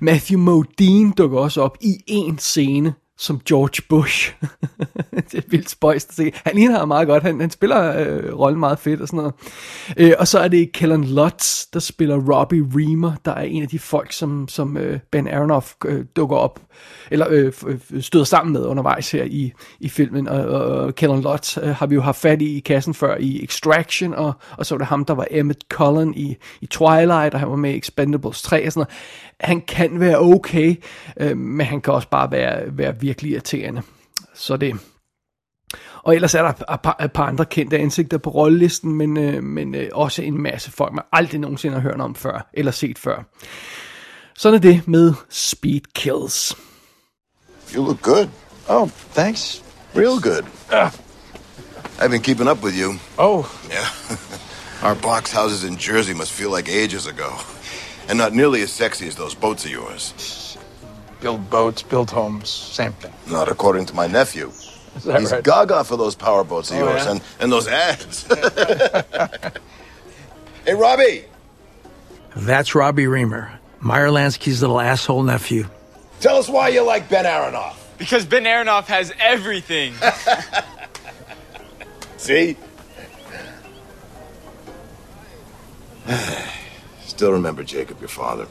Matthew 0.00 0.40
Modine 0.40 1.12
dukker 1.12 1.38
også 1.38 1.62
op 1.62 1.76
i 1.80 1.92
en 2.06 2.38
scene, 2.38 2.94
som 3.18 3.40
George 3.48 3.82
Bush. 3.88 4.34
det 5.30 5.34
er 5.34 5.42
vildt 5.48 5.70
spøjst 5.70 6.08
at 6.08 6.14
se. 6.14 6.32
Han 6.34 6.54
ligner 6.54 6.84
meget 6.84 7.08
godt. 7.08 7.22
Han, 7.22 7.40
han 7.40 7.50
spiller 7.50 8.00
øh, 8.00 8.38
rollen 8.38 8.60
meget 8.60 8.78
fedt 8.78 9.00
og 9.00 9.08
sådan 9.08 9.16
noget. 9.16 9.34
Øh, 9.96 10.12
og 10.18 10.28
så 10.28 10.38
er 10.38 10.48
det 10.48 10.72
Kellen 10.72 11.04
Lutz, 11.04 11.66
der 11.72 11.80
spiller 11.80 12.16
Robbie 12.16 12.64
Reamer, 12.74 13.12
der 13.24 13.32
er 13.32 13.42
en 13.42 13.62
af 13.62 13.68
de 13.68 13.78
folk, 13.78 14.12
som, 14.12 14.48
som 14.48 14.76
øh, 14.76 15.00
Ben 15.10 15.28
Aronoff 15.28 15.72
øh, 15.84 16.04
dukker 16.16 16.36
op, 16.36 16.60
eller 17.10 17.26
øh, 17.30 17.52
øh 17.66 18.02
støder 18.02 18.24
sammen 18.24 18.52
med 18.52 18.64
undervejs 18.64 19.10
her 19.10 19.24
i, 19.24 19.52
i 19.80 19.88
filmen. 19.88 20.28
Og, 20.28 20.44
og 20.44 20.94
Kellen 20.94 21.22
Lutz 21.22 21.58
øh, 21.58 21.68
har 21.68 21.86
vi 21.86 21.94
jo 21.94 22.00
haft 22.00 22.20
fat 22.20 22.42
i 22.42 22.56
i 22.56 22.60
kassen 22.60 22.94
før 22.94 23.16
i 23.16 23.44
Extraction, 23.44 24.14
og, 24.14 24.32
og 24.58 24.66
så 24.66 24.74
var 24.74 24.78
det 24.78 24.86
ham, 24.86 25.04
der 25.04 25.14
var 25.14 25.26
Emmett 25.30 25.60
Cullen 25.68 26.14
i, 26.14 26.36
i 26.60 26.66
Twilight, 26.66 27.34
og 27.34 27.40
han 27.40 27.50
var 27.50 27.56
med 27.56 27.74
i 27.74 27.76
Expendables 27.76 28.42
3 28.42 28.66
og 28.66 28.72
sådan 28.72 28.80
noget 28.80 28.98
han 29.42 29.60
kan 29.60 30.00
være 30.00 30.18
okay, 30.18 30.74
øh, 31.16 31.36
men 31.36 31.66
han 31.66 31.80
kan 31.80 31.94
også 31.94 32.08
bare 32.08 32.30
være, 32.30 32.62
være 32.78 33.00
virkelig 33.00 33.11
irriterende. 33.20 33.82
Så 34.34 34.56
det. 34.56 34.74
Og 36.02 36.14
ellers 36.14 36.34
er 36.34 36.42
der 36.42 36.48
et 36.48 36.80
par, 36.80 36.96
et 37.04 37.12
par 37.12 37.26
andre 37.26 37.44
kendte 37.44 37.78
ansigter 37.78 38.18
på 38.18 38.30
rollelisten, 38.30 38.92
men, 38.94 39.16
øh, 39.16 39.42
men 39.42 39.74
øh, 39.74 39.88
også 39.92 40.22
en 40.22 40.42
masse 40.42 40.70
folk, 40.70 40.92
man 40.92 41.04
aldrig 41.12 41.40
nogensinde 41.40 41.74
har 41.74 41.82
hørt 41.82 42.00
om 42.00 42.14
før, 42.14 42.50
eller 42.54 42.72
set 42.72 42.98
før. 42.98 43.22
Sådan 44.34 44.56
er 44.56 44.60
det 44.60 44.88
med 44.88 45.14
Speed 45.28 45.80
Kills. 45.94 46.56
You 47.74 47.84
look 47.84 48.02
good. 48.02 48.28
Oh, 48.68 48.88
thanks. 49.14 49.62
Real 49.96 50.20
good. 50.20 50.44
Uh. 50.72 50.90
I've 51.98 52.10
been 52.10 52.22
keeping 52.22 52.48
up 52.48 52.62
with 52.62 52.74
you. 52.74 52.98
Oh. 53.18 53.44
Yeah. 53.70 53.86
Our 54.82 54.94
box 54.94 55.32
houses 55.32 55.64
in 55.64 55.76
Jersey 55.76 56.14
must 56.14 56.32
feel 56.32 56.50
like 56.50 56.68
ages 56.68 57.06
ago. 57.06 57.30
And 58.08 58.18
not 58.18 58.32
nearly 58.32 58.62
as 58.62 58.72
sexy 58.72 59.06
as 59.06 59.14
those 59.14 59.34
boats 59.34 59.64
of 59.64 59.70
yours. 59.70 60.51
Build 61.22 61.48
boats, 61.48 61.82
build 61.82 62.10
homes, 62.10 62.50
same 62.50 62.92
thing. 62.92 63.12
Not 63.30 63.48
according 63.48 63.86
to 63.86 63.94
my 63.94 64.06
nephew. 64.08 64.48
Is 64.96 65.04
that 65.04 65.20
He's 65.20 65.32
right? 65.32 65.42
gaga 65.42 65.84
for 65.84 65.96
those 65.96 66.14
powerboats 66.16 66.70
of 66.70 66.76
Oh, 66.78 66.90
yours 66.90 67.04
yeah? 67.04 67.10
and, 67.12 67.20
and 67.40 67.52
those 67.52 67.68
ads. 67.68 68.24
hey, 70.66 70.74
Robbie, 70.74 71.24
That's 72.36 72.74
Robbie 72.74 73.06
Reamer, 73.06 73.58
Meyer 73.80 74.08
Lansky's 74.08 74.60
little 74.60 74.80
asshole 74.80 75.22
nephew. 75.22 75.66
tell 76.20 76.36
us 76.36 76.48
why 76.48 76.68
you 76.68 76.82
like 76.82 77.08
Ben 77.08 77.24
Aronoff. 77.24 77.76
Because 77.98 78.24
Ben 78.26 78.44
Aronoff 78.44 78.86
has 78.86 79.12
everything. 79.20 79.94
See? 82.16 82.56
Still 87.06 87.32
remember 87.32 87.62
Jacob, 87.62 88.00
your 88.00 88.08
father. 88.08 88.46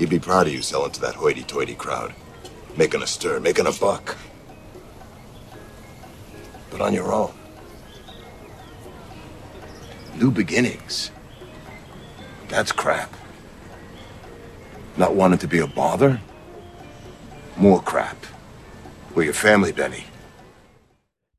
He'd 0.00 0.08
be 0.08 0.18
proud 0.18 0.46
of 0.46 0.54
you 0.54 0.62
selling 0.62 0.92
to 0.92 1.00
that 1.02 1.14
hoity-toity 1.14 1.74
crowd. 1.74 2.14
Making 2.78 3.02
a 3.02 3.06
stir, 3.06 3.38
making 3.38 3.66
a 3.66 3.72
buck. 3.80 4.16
But 6.70 6.80
on 6.80 6.94
your 6.94 7.12
own. 7.12 7.32
New 10.20 10.30
beginnings. 10.30 11.12
That's 12.48 12.72
crap. 12.72 13.10
Not 14.96 15.14
wanting 15.14 15.40
to 15.40 15.48
be 15.48 15.58
a 15.58 15.66
bother? 15.66 16.20
More 17.56 17.82
crap. 17.82 18.26
We're 19.14 19.24
your 19.24 19.34
family, 19.34 19.72
Benny. 19.72 20.06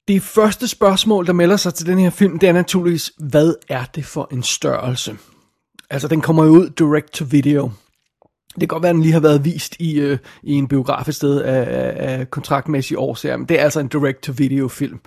Det 0.07 0.23
første 0.23 0.67
spørgsmål, 0.67 1.27
der 1.27 1.33
melder 1.33 1.57
sig 1.57 1.73
til 1.73 1.85
den 1.85 1.99
her 1.99 2.09
film, 2.09 2.39
det 2.39 2.49
er 2.49 2.53
naturligvis, 2.53 3.11
hvad 3.17 3.55
er 3.69 3.85
det 3.95 4.05
for 4.05 4.27
en 4.31 4.43
størrelse? 4.43 5.17
Altså, 5.89 6.07
den 6.07 6.21
kommer 6.21 6.43
jo 6.43 6.49
ud 6.49 6.69
direct 6.69 7.13
to 7.13 7.25
video. 7.29 7.71
Det 8.53 8.59
kan 8.59 8.67
godt 8.67 8.83
være, 8.83 8.89
at 8.89 8.95
den 8.95 9.03
lige 9.03 9.13
har 9.13 9.19
været 9.19 9.45
vist 9.45 9.75
i, 9.79 9.99
øh, 9.99 10.17
i 10.43 10.53
en 10.53 10.67
biograf 10.67 11.07
et 11.07 11.15
sted 11.15 11.41
af, 11.41 11.61
af, 11.61 12.19
af 12.19 12.31
kontraktmæssige 12.31 12.99
årsager, 12.99 13.37
men 13.37 13.45
det 13.49 13.59
er 13.59 13.63
altså 13.63 13.79
en 13.79 13.87
direct-to-video 13.87 14.67
film. 14.67 14.99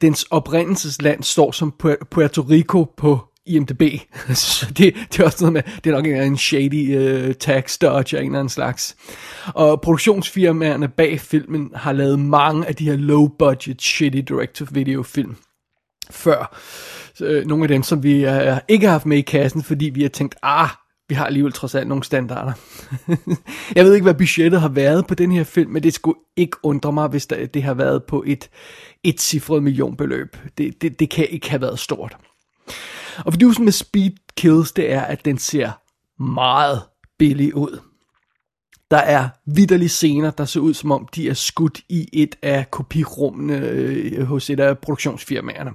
Dens 0.00 0.26
oprindelsesland 0.30 1.22
står 1.22 1.52
som 1.52 1.74
Puerto 2.10 2.42
Rico 2.42 2.84
på 2.96 3.18
IMDb, 3.46 3.82
så 4.34 4.66
det, 4.78 4.94
det 5.12 5.20
er 5.20 5.24
også 5.24 5.38
noget 5.40 5.52
med, 5.52 5.62
det 5.84 5.90
er 5.90 5.94
nok 5.94 6.06
en, 6.06 6.16
en 6.16 6.38
shady 6.38 7.26
uh, 7.28 7.32
tax 7.34 7.78
dodge 7.78 8.16
af 8.16 8.20
en 8.20 8.26
eller 8.26 8.38
anden 8.38 8.48
slags. 8.48 8.96
Og 9.46 9.80
produktionsfirmaerne 9.80 10.88
bag 10.88 11.20
filmen 11.20 11.70
har 11.74 11.92
lavet 11.92 12.18
mange 12.18 12.66
af 12.66 12.76
de 12.76 12.84
her 12.84 12.96
low-budget, 12.96 13.82
shitty 13.82 14.18
direct-to-video 14.18 15.02
film 15.02 15.36
før. 16.10 16.58
Så, 17.14 17.24
øh, 17.24 17.46
nogle 17.46 17.64
af 17.64 17.68
dem, 17.68 17.82
som 17.82 18.02
vi 18.02 18.24
øh, 18.26 18.56
ikke 18.68 18.86
har 18.86 18.92
haft 18.92 19.06
med 19.06 19.18
i 19.18 19.20
kassen, 19.20 19.62
fordi 19.62 19.84
vi 19.84 20.02
har 20.02 20.08
tænkt, 20.08 20.34
ah, 20.42 20.68
vi 21.12 21.16
har 21.16 21.26
alligevel 21.26 21.52
trods 21.52 21.74
alt 21.74 21.88
nogle 21.88 22.04
standarder. 22.04 22.52
jeg 23.76 23.84
ved 23.84 23.94
ikke, 23.94 24.04
hvad 24.04 24.14
budgettet 24.14 24.60
har 24.60 24.68
været 24.68 25.06
på 25.06 25.14
den 25.14 25.32
her 25.32 25.44
film, 25.44 25.70
men 25.70 25.82
det 25.82 25.94
skulle 25.94 26.18
ikke 26.36 26.56
undre 26.62 26.92
mig, 26.92 27.08
hvis 27.08 27.26
der, 27.26 27.46
det 27.46 27.62
har 27.62 27.74
været 27.74 28.04
på 28.04 28.24
et 28.26 28.50
et 29.04 29.20
cifret 29.20 29.62
millionbeløb. 29.62 30.36
Det, 30.58 30.82
det, 30.82 31.00
det 31.00 31.10
kan 31.10 31.26
ikke 31.30 31.50
have 31.50 31.60
været 31.60 31.78
stort. 31.78 32.16
Og 33.18 33.32
fordyvelsen 33.32 33.64
med 33.64 33.72
Speed 33.72 34.10
Kills, 34.36 34.72
det 34.72 34.92
er, 34.92 35.00
at 35.00 35.24
den 35.24 35.38
ser 35.38 35.70
meget 36.22 36.82
billig 37.18 37.54
ud. 37.54 37.80
Der 38.90 38.98
er 38.98 39.28
vidderlige 39.46 39.88
scener, 39.88 40.30
der 40.30 40.44
ser 40.44 40.60
ud 40.60 40.74
som 40.74 40.92
om, 40.92 41.08
de 41.14 41.28
er 41.28 41.34
skudt 41.34 41.80
i 41.88 42.08
et 42.12 42.36
af 42.42 42.70
kopirummene 42.70 43.58
øh, 43.58 44.22
hos 44.22 44.50
et 44.50 44.60
af 44.60 44.78
produktionsfirmaerne. 44.78 45.70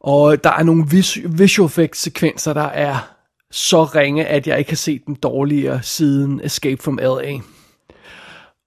Og 0.00 0.44
der 0.44 0.50
er 0.50 0.62
nogle 0.62 0.86
vis- 0.90 1.38
visual 1.38 1.66
effects 1.66 2.00
sekvenser, 2.00 2.52
der 2.52 2.62
er 2.62 3.15
så 3.50 3.84
ringe, 3.84 4.26
at 4.26 4.46
jeg 4.46 4.58
ikke 4.58 4.70
har 4.70 4.76
set 4.76 5.02
den 5.06 5.14
dårligere 5.14 5.82
siden 5.82 6.40
Escape 6.44 6.82
from 6.82 6.98
L.A. 7.02 7.38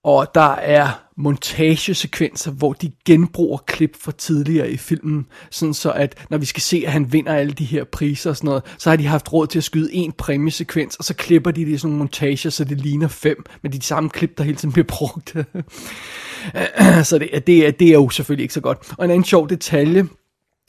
Og 0.04 0.28
der 0.36 0.56
er 0.56 1.04
montagesekvenser, 1.18 2.52
hvor 2.52 2.74
de 2.74 2.92
genbruger 3.06 3.58
klip 3.58 3.98
fra 4.02 4.12
tidligere 4.12 4.72
i 4.72 4.78
filmen, 4.78 5.26
sådan 5.52 5.74
så 5.74 5.92
at 5.92 6.26
når 6.30 6.38
vi 6.38 6.46
skal 6.46 6.62
se, 6.62 6.84
at 6.86 6.92
han 6.92 7.14
vinder 7.14 7.34
alle 7.34 7.52
de 7.52 7.66
her 7.66 7.84
priser 7.84 8.30
og 8.30 8.36
sådan 8.36 8.48
noget, 8.48 8.64
så 8.78 8.90
har 8.90 8.98
de 8.98 9.06
haft 9.06 9.34
råd 9.34 9.48
til 9.48 9.60
at 9.60 9.64
skyde 9.64 9.94
en 9.94 10.12
præmiesekvens, 10.12 10.96
og 10.96 11.04
så 11.04 11.14
klipper 11.14 11.52
de 11.52 11.66
det 11.66 11.72
i 11.72 11.78
sådan 11.78 11.90
nogle 11.90 11.98
montager, 11.98 12.50
så 12.50 12.64
det 12.64 12.78
ligner 12.78 13.08
fem, 13.08 13.46
med 13.64 13.72
de 13.72 13.82
samme 13.82 14.10
klip, 14.10 14.38
der 14.38 14.44
hele 14.44 14.58
tiden 14.58 14.72
bliver 14.72 14.88
brugt. 14.88 15.30
så 17.10 17.18
det, 17.20 17.48
det, 17.48 17.68
er, 17.68 17.72
det 17.72 17.88
er 17.88 17.94
jo 17.94 18.10
selvfølgelig 18.10 18.44
ikke 18.44 18.54
så 18.54 18.62
godt. 18.62 18.78
Og 18.98 19.06
en 19.06 19.12
anden 19.12 19.26
sjov 19.26 19.50
detalje, 19.50 20.08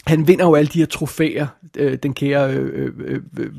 han 0.06 0.28
vinder 0.28 0.44
jo 0.44 0.54
alle 0.54 0.68
de 0.68 0.78
her 0.78 0.86
trofæer, 0.86 1.46
øh, 1.76 1.98
den 2.02 2.14
kære 2.14 2.52
øh, 2.52 2.68
øh, 2.74 2.92
øh, 3.06 3.20
øh, 3.38 3.50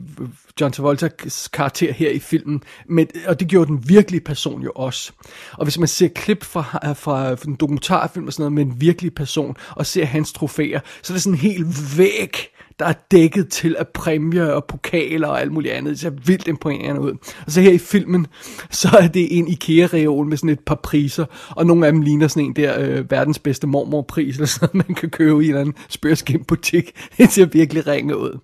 John 0.62 0.74
Travolta's 0.74 1.48
karakter 1.54 1.94
her 1.94 2.10
i 2.10 2.20
filmen, 2.20 2.64
men, 2.90 3.08
og 3.28 3.40
det 3.40 3.48
gjorde 3.48 3.68
den 3.68 3.90
virkelige 3.90 4.22
person 4.22 4.62
jo 4.62 4.72
også. 4.76 5.12
Og 5.54 5.66
hvis 5.66 5.78
man 5.78 5.88
ser 5.88 6.08
klip 6.08 6.44
fra, 6.44 6.94
fra, 6.94 7.34
fra 7.34 7.48
en 7.48 7.56
dokumentarfilm 7.56 8.28
og 8.28 8.34
sådan 8.34 8.42
noget 8.42 8.54
med 8.54 8.74
en 8.74 8.82
virkelig 8.82 9.16
person, 9.16 9.56
og 9.70 9.86
ser 9.86 10.06
hans 10.06 10.34
trofæer, 10.34 10.80
så 11.02 11.14
er 11.14 11.16
det 11.16 11.22
sådan 11.22 11.40
helt 11.40 11.98
væk 11.98 12.52
der 12.82 12.88
er 12.88 12.94
dækket 13.12 13.50
til 13.50 13.76
af 13.80 13.88
præmier 13.88 14.46
og 14.46 14.66
pokaler 14.66 15.28
og 15.28 15.42
alt 15.42 15.52
muligt 15.52 15.74
andet. 15.74 15.92
Det 15.92 16.00
ser 16.00 16.10
vildt 16.10 16.48
imponerende 16.48 17.02
ud. 17.02 17.12
Og 17.46 17.52
så 17.52 17.62
her 17.62 17.72
i 17.72 17.78
filmen, 17.78 18.28
så 18.82 18.90
er 19.02 19.08
det 19.08 19.38
en 19.38 19.48
IKEA-reol 19.48 20.26
med 20.26 20.38
sådan 20.38 20.50
et 20.50 20.60
par 20.60 20.76
priser, 20.76 21.26
og 21.50 21.66
nogle 21.66 21.86
af 21.86 21.92
dem 21.92 22.02
ligner 22.02 22.28
sådan 22.28 22.46
en 22.46 22.56
der 22.56 22.80
øh, 22.80 23.12
verdens 23.12 23.40
bedste 23.40 23.68
mormorpris, 23.68 24.36
eller 24.36 24.48
sådan 24.48 24.84
man 24.88 24.96
kan 24.96 25.10
købe 25.10 25.32
i 25.32 25.46
en 25.46 25.50
eller 25.50 25.62
anden 25.62 25.76
spørskim-butik. 25.90 26.92
Det 27.18 27.32
ser 27.32 27.46
virkelig 27.46 27.88
ringe 27.88 28.18
ud. 28.18 28.40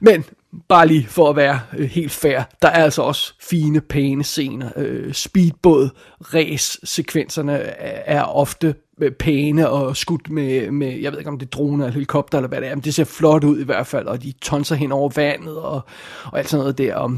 Men 0.00 0.24
bare 0.68 0.86
lige 0.86 1.06
for 1.06 1.30
at 1.30 1.36
være 1.36 1.60
øh, 1.78 1.88
helt 1.88 2.12
fair, 2.12 2.42
der 2.62 2.68
er 2.68 2.84
altså 2.84 3.02
også 3.02 3.34
fine, 3.40 3.80
pæne 3.80 4.24
scener. 4.24 4.70
Øh, 4.76 5.12
speedbåd, 5.14 5.88
race 6.34 6.78
sekvenserne 6.84 7.52
er, 7.52 8.22
ofte 8.22 8.74
pæne 9.18 9.68
og 9.68 9.96
skudt 9.96 10.30
med, 10.30 10.70
med, 10.70 10.98
jeg 11.00 11.12
ved 11.12 11.18
ikke 11.18 11.30
om 11.30 11.38
det 11.38 11.46
er 11.46 11.50
droner 11.50 11.84
eller 11.84 11.92
helikopter 11.92 12.38
eller 12.38 12.48
hvad 12.48 12.60
det 12.60 12.68
er, 12.68 12.74
men 12.74 12.84
det 12.84 12.94
ser 12.94 13.04
flot 13.04 13.44
ud 13.44 13.60
i 13.60 13.64
hvert 13.64 13.86
fald, 13.86 14.06
og 14.06 14.22
de 14.22 14.32
tonser 14.32 14.74
hen 14.74 14.92
over 14.92 15.10
vandet 15.16 15.56
og, 15.56 15.80
og 16.24 16.38
alt 16.38 16.48
sådan 16.48 16.60
noget 16.60 16.78
der. 16.78 16.94
Og, 16.94 17.10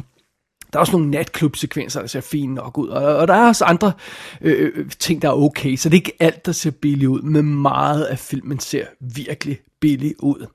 der 0.73 0.79
er 0.79 0.81
også 0.81 0.93
nogle 0.93 1.11
natklubsekvenser, 1.11 2.01
der 2.01 2.07
ser 2.07 2.21
fine 2.21 2.55
nok 2.55 2.79
ud, 2.79 2.89
og, 2.89 3.17
og 3.17 3.29
der 3.29 3.35
er 3.35 3.47
også 3.47 3.65
andre 3.65 3.93
øh, 4.41 4.73
øh 4.75 4.91
ting, 4.91 5.23
der 5.23 5.29
er 5.29 5.33
okay, 5.33 5.77
så 5.77 5.89
det 5.89 5.97
er 5.97 6.01
ikke 6.01 6.17
alt, 6.21 6.47
der 6.47 6.53
ser 6.53 6.71
billigt 6.71 7.09
ud, 7.09 7.23
men 7.23 7.63
meget 7.63 8.05
af 8.05 8.19
filmen 8.19 8.59
ser 8.61 8.87
virkelig 9.01 9.59
billig 9.81 10.15
ud. 10.23 10.47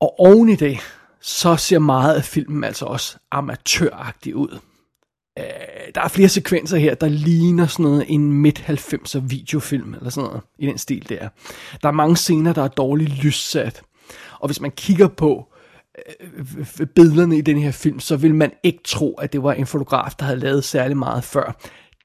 Og 0.00 0.20
oven 0.20 0.48
i 0.48 0.56
det, 0.56 0.78
så 1.20 1.56
ser 1.56 1.78
meget 1.78 2.14
af 2.14 2.24
filmen 2.24 2.64
altså 2.64 2.84
også 2.84 3.16
amatøragtig 3.30 4.36
ud. 4.36 4.58
Øh, 5.38 5.44
der 5.94 6.00
er 6.00 6.08
flere 6.08 6.28
sekvenser 6.28 6.76
her, 6.76 6.94
der 6.94 7.08
ligner 7.08 7.66
sådan 7.66 7.84
noget 7.84 8.04
en 8.08 8.32
midt-90'er 8.32 9.18
videofilm, 9.18 9.94
eller 9.94 10.10
sådan 10.10 10.28
noget, 10.28 10.42
i 10.58 10.66
den 10.66 10.78
stil 10.78 11.08
der. 11.08 11.28
Der 11.82 11.88
er 11.88 11.92
mange 11.92 12.16
scener, 12.16 12.52
der 12.52 12.62
er 12.62 12.68
dårligt 12.68 13.24
lyssat. 13.24 13.82
Og 14.40 14.48
hvis 14.48 14.60
man 14.60 14.70
kigger 14.70 15.08
på 15.08 15.52
øh, 16.08 16.44
øh, 16.80 16.86
billederne 16.86 17.38
i 17.38 17.40
den 17.40 17.58
her 17.58 17.70
film, 17.70 18.00
så 18.00 18.16
vil 18.16 18.34
man 18.34 18.52
ikke 18.62 18.80
tro, 18.84 19.14
at 19.14 19.32
det 19.32 19.42
var 19.42 19.52
en 19.52 19.66
fotograf, 19.66 20.12
der 20.18 20.24
havde 20.24 20.40
lavet 20.40 20.64
særlig 20.64 20.96
meget 20.96 21.24
før. 21.24 21.56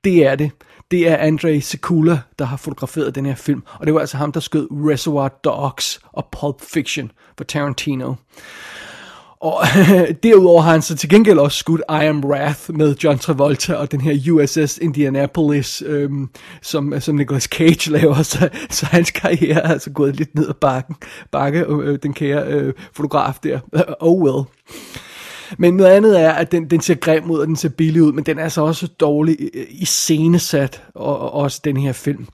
Det 0.04 0.26
er 0.26 0.36
det. 0.36 0.52
Det 0.92 1.08
er 1.08 1.18
Andre 1.18 1.62
Sekula, 1.62 2.20
der 2.40 2.46
har 2.46 2.58
fotograferet 2.58 3.16
den 3.16 3.26
her 3.26 3.36
film, 3.36 3.64
og 3.74 3.86
det 3.86 3.94
var 3.94 4.00
altså 4.00 4.18
ham, 4.18 4.32
der 4.32 4.40
skød 4.40 4.68
Reservoir 4.72 5.28
Dogs 5.28 6.00
og 6.12 6.28
Pulp 6.32 6.62
Fiction 6.62 7.12
for 7.38 7.44
Tarantino. 7.44 8.14
Og 9.42 9.62
derudover 10.24 10.62
har 10.62 10.72
han 10.72 10.82
så 10.82 10.96
til 10.96 11.10
gengæld 11.10 11.40
også 11.40 11.58
skudt 11.58 11.82
I 11.90 12.06
Am 12.06 12.26
Wrath 12.26 12.60
med 12.74 12.96
John 13.04 13.20
Travolta 13.20 13.74
og 13.74 13.92
den 13.92 14.02
her 14.02 14.32
USS 14.32 14.78
Indianapolis, 14.78 15.84
øhm, 15.86 16.30
som, 16.62 16.94
som 17.00 17.16
Nicolas 17.16 17.44
Cage 17.44 17.92
laver, 17.98 18.22
så, 18.22 18.50
så 18.70 18.86
hans 18.86 19.12
karriere 19.12 19.62
er 19.62 19.70
altså 19.70 19.90
gået 19.90 20.16
lidt 20.16 20.36
ned 20.36 20.50
ad 20.50 20.54
bakken, 20.54 20.96
bakke, 21.32 21.60
øh, 21.60 21.88
øh 21.88 22.00
den 22.04 22.14
kære 22.14 22.48
øh, 22.48 22.74
fotograf 22.94 23.36
der. 23.44 23.60
oh 24.00 24.22
well. 24.22 24.46
Men 25.58 25.74
noget 25.74 25.92
andet 25.92 26.22
er, 26.22 26.32
at 26.32 26.52
den, 26.52 26.70
den 26.70 26.82
ser 26.82 26.96
grim 26.96 27.32
ud, 27.32 27.40
og 27.40 27.48
den 27.48 27.56
ser 27.56 27.70
billig 27.70 28.04
ud, 28.04 28.12
men 28.12 28.24
den 28.24 28.40
er 28.40 28.50
så 28.50 28.62
også 28.62 28.88
dårlig 28.88 29.38
øh, 29.54 29.66
i 29.70 29.86
scenesat, 29.86 30.84
og, 30.96 31.20
og 31.20 31.34
også 31.34 31.62
den 31.64 31.78
her 31.78 31.92
film. 31.92 32.28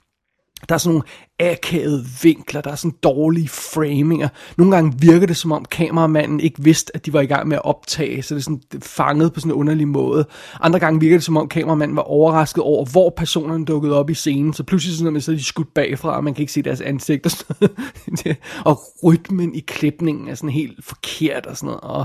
Der 0.68 0.74
er 0.74 0.78
sådan 0.78 0.92
nogle 0.94 1.08
akavede 1.40 2.04
vinkler, 2.22 2.60
der 2.60 2.70
er 2.70 2.74
sådan 2.74 2.96
dårlige 3.02 3.48
framinger. 3.48 4.28
Nogle 4.56 4.74
gange 4.74 4.94
virker 4.98 5.26
det 5.26 5.36
som 5.36 5.52
om 5.52 5.64
kameramanden 5.64 6.40
ikke 6.40 6.62
vidste, 6.62 6.96
at 6.96 7.06
de 7.06 7.12
var 7.12 7.20
i 7.20 7.26
gang 7.26 7.48
med 7.48 7.56
at 7.56 7.64
optage, 7.64 8.22
så 8.22 8.34
det 8.34 8.40
er 8.40 8.44
sådan 8.44 8.60
fanget 8.82 9.32
på 9.32 9.40
sådan 9.40 9.52
en 9.52 9.56
underlig 9.56 9.88
måde. 9.88 10.26
Andre 10.60 10.78
gange 10.78 11.00
virker 11.00 11.16
det 11.16 11.24
som 11.24 11.36
om 11.36 11.48
kameramanden 11.48 11.96
var 11.96 12.02
overrasket 12.02 12.62
over, 12.62 12.84
hvor 12.84 13.10
personerne 13.16 13.64
dukkede 13.64 13.98
op 13.98 14.10
i 14.10 14.14
scenen, 14.14 14.52
så 14.52 14.62
pludselig 14.62 14.96
sådan, 14.96 15.20
så 15.20 15.32
er 15.32 15.36
de 15.36 15.44
skudt 15.44 15.74
bagfra, 15.74 16.16
og 16.16 16.24
man 16.24 16.34
kan 16.34 16.40
ikke 16.40 16.52
se 16.52 16.62
deres 16.62 16.80
ansigt 16.80 17.26
og 17.26 17.30
sådan 17.30 17.56
noget. 17.60 18.36
og 18.64 18.80
rytmen 19.04 19.54
i 19.54 19.60
klipningen 19.60 20.28
er 20.28 20.34
sådan 20.34 20.50
helt 20.50 20.84
forkert 20.84 21.46
og 21.46 21.56
sådan 21.56 21.66
noget. 21.66 21.80
Og 21.80 22.04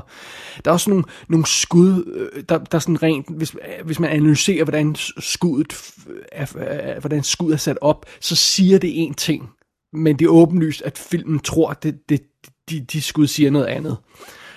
der 0.65 0.71
er 0.71 0.73
også 0.73 0.89
nogle, 0.89 1.05
nogle 1.27 1.45
skud, 1.45 2.03
øh, 2.15 2.43
der, 2.49 2.57
der 2.57 2.75
er 2.75 2.79
sådan 2.79 3.03
rent, 3.03 3.25
hvis, 3.29 3.55
hvis 3.85 3.99
man 3.99 4.09
analyserer, 4.09 4.63
hvordan 4.63 4.95
skuddet 5.19 5.93
er, 6.31 6.99
hvordan 6.99 7.23
skuddet 7.23 7.53
er 7.53 7.57
sat 7.57 7.77
op, 7.81 8.05
så 8.19 8.35
siger 8.35 8.77
det 8.77 9.03
en 9.03 9.13
ting, 9.21 9.49
men 9.93 10.19
det 10.19 10.25
er 10.25 10.29
åbenlyst, 10.29 10.81
at 10.81 10.97
filmen 10.97 11.39
tror, 11.39 11.69
at 11.69 11.83
det, 11.83 12.09
det, 12.09 12.21
de, 12.69 12.79
de 12.79 13.01
skud 13.01 13.27
siger 13.27 13.51
noget 13.51 13.65
andet. 13.65 13.97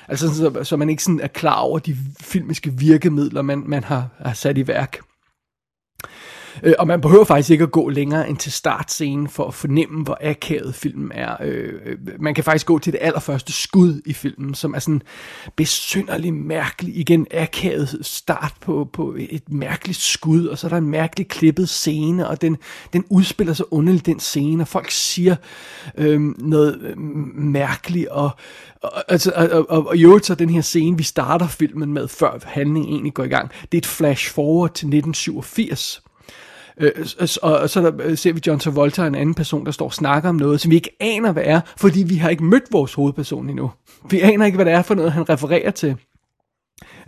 Altså 0.09 0.35
så, 0.35 0.65
så 0.65 0.77
man 0.77 0.89
ikke 0.91 1.03
sådan 1.03 1.21
er 1.21 1.29
klar 1.29 1.61
over 1.61 1.79
de 1.79 1.97
filmiske 2.21 2.73
virkemidler, 2.73 3.43
man, 3.43 3.63
man 3.67 3.85
har, 3.85 4.09
har 4.19 4.35
sat 4.35 4.59
i 4.59 4.69
værk. 4.69 4.99
Øh, 6.63 6.75
og 6.79 6.87
man 6.87 7.01
behøver 7.01 7.25
faktisk 7.25 7.51
ikke 7.51 7.65
at 7.65 7.71
gå 7.71 7.89
længere 7.89 8.29
end 8.29 8.37
til 8.37 8.53
startscenen 8.53 9.29
for 9.29 9.47
at 9.47 9.55
fornemme, 9.55 10.05
hvor 10.05 10.19
akavet 10.21 10.75
filmen 10.75 11.13
er. 11.15 11.37
Øh, 11.43 11.73
øh, 11.85 11.97
man 12.19 12.35
kan 12.35 12.45
faktisk 12.45 12.67
gå 12.67 12.79
til 12.79 12.93
det 12.93 12.99
allerførste 13.03 13.53
skud 13.53 14.01
i 14.07 14.13
filmen, 14.13 14.55
som 14.55 14.75
er 14.75 14.79
sådan 14.79 15.03
besynderlig 15.57 16.35
mærkelig, 16.35 16.97
igen 16.97 17.27
akavet 17.31 17.99
start 18.03 18.55
på, 18.61 18.89
på 18.93 19.17
et 19.19 19.53
mærkeligt 19.53 19.99
skud, 19.99 20.47
og 20.47 20.59
så 20.59 20.67
er 20.67 20.69
der 20.69 20.77
en 20.77 20.89
mærkelig 20.89 21.29
klippet 21.29 21.69
scene, 21.69 22.29
og 22.29 22.43
den, 22.43 22.57
den 22.93 23.05
udspiller 23.09 23.55
sig 23.55 23.73
underligt, 23.73 24.07
den 24.07 24.21
scene, 24.21 24.63
og 24.63 24.69
folk 24.69 24.91
siger 24.91 25.37
øh, 25.99 26.21
noget 26.39 26.79
øh, 26.81 26.99
mærkeligt, 27.35 28.09
og, 28.09 28.31
og, 28.83 29.05
altså, 29.09 29.33
og, 29.37 29.71
og, 29.71 29.87
og 29.87 29.97
i 29.97 30.05
øvrigt 30.05 30.27
så 30.27 30.35
den 30.35 30.51
her 30.51 30.61
scene, 30.61 30.97
vi 30.97 31.03
starter 31.03 31.49
filmen 31.49 31.93
med, 31.93 32.09
før 32.09 32.39
handlingen 32.45 32.93
egentlig 32.93 33.15
går 33.15 33.25
i 33.25 33.29
gang, 33.29 33.51
det 33.73 33.79
er 33.79 33.81
et 33.81 33.87
flash 33.87 34.31
forward 34.31 34.71
til 34.71 34.87
1987, 34.87 36.04
Øh, 36.81 36.93
og, 37.43 37.59
og 37.59 37.71
så 37.71 37.81
der, 37.81 37.93
øh, 38.01 38.19
ser 38.19 38.33
vi 38.33 38.41
John 38.47 38.61
Travolta, 38.61 39.07
en 39.07 39.15
anden 39.15 39.35
person, 39.35 39.67
der 39.67 39.73
står 39.73 39.87
og 39.87 39.93
snakker 39.93 40.29
om 40.29 40.35
noget, 40.35 40.61
som 40.61 40.71
vi 40.71 40.77
ikke 40.77 40.97
aner, 41.01 41.33
hvad 41.33 41.43
er, 41.47 41.61
fordi 41.77 42.03
vi 42.03 42.17
har 42.17 42.31
ikke 42.31 42.45
mødt 42.45 42.65
vores 42.73 42.95
hovedperson 42.95 43.49
endnu. 43.49 43.71
Vi 44.11 44.21
aner 44.21 44.47
ikke, 44.47 44.57
hvad 44.57 44.65
det 44.65 44.73
er 44.73 44.83
for 44.83 44.95
noget, 44.95 45.13
han 45.13 45.29
refererer 45.29 45.71
til. 45.71 45.97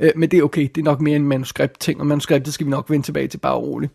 Øh, 0.00 0.12
men 0.16 0.30
det 0.30 0.38
er 0.38 0.42
okay, 0.42 0.62
det 0.74 0.78
er 0.78 0.84
nok 0.84 1.00
mere 1.00 1.16
en 1.16 1.28
manuskript 1.28 1.80
ting, 1.80 2.00
og 2.00 2.06
manuskriptet 2.06 2.54
skal 2.54 2.66
vi 2.66 2.70
nok 2.70 2.90
vende 2.90 3.06
tilbage 3.06 3.28
til, 3.28 3.38
bare 3.38 3.56
roligt. 3.56 3.92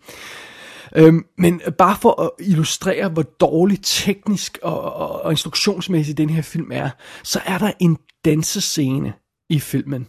Øhm, 0.95 1.25
men 1.37 1.61
bare 1.77 1.97
for 2.01 2.21
at 2.21 2.29
illustrere, 2.39 3.09
hvor 3.09 3.21
dårlig 3.21 3.79
teknisk 3.83 4.59
og, 4.63 4.81
og, 4.81 5.21
og 5.21 5.31
instruktionsmæssigt 5.31 6.17
den 6.17 6.29
her 6.29 6.41
film 6.41 6.69
er, 6.71 6.89
så 7.23 7.41
er 7.45 7.57
der 7.57 7.71
en 7.79 7.97
dansescene 8.25 9.13
i 9.49 9.59
filmen, 9.59 10.07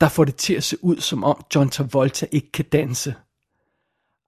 der 0.00 0.08
får 0.08 0.24
det 0.24 0.36
til 0.36 0.54
at 0.54 0.64
se 0.64 0.84
ud, 0.84 0.96
som 0.96 1.24
om 1.24 1.44
John 1.54 1.68
Travolta 1.68 2.26
ikke 2.32 2.52
kan 2.52 2.64
danse. 2.72 3.14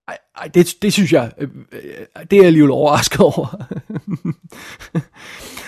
Ej, 0.08 0.18
ej 0.36 0.48
det, 0.54 0.74
det 0.82 0.92
synes 0.92 1.12
jeg, 1.12 1.32
øh, 1.38 1.48
øh 1.72 1.80
det 2.30 2.36
er 2.36 2.40
jeg 2.40 2.46
alligevel 2.46 2.70
overrasket 2.70 3.20
over. 3.20 3.66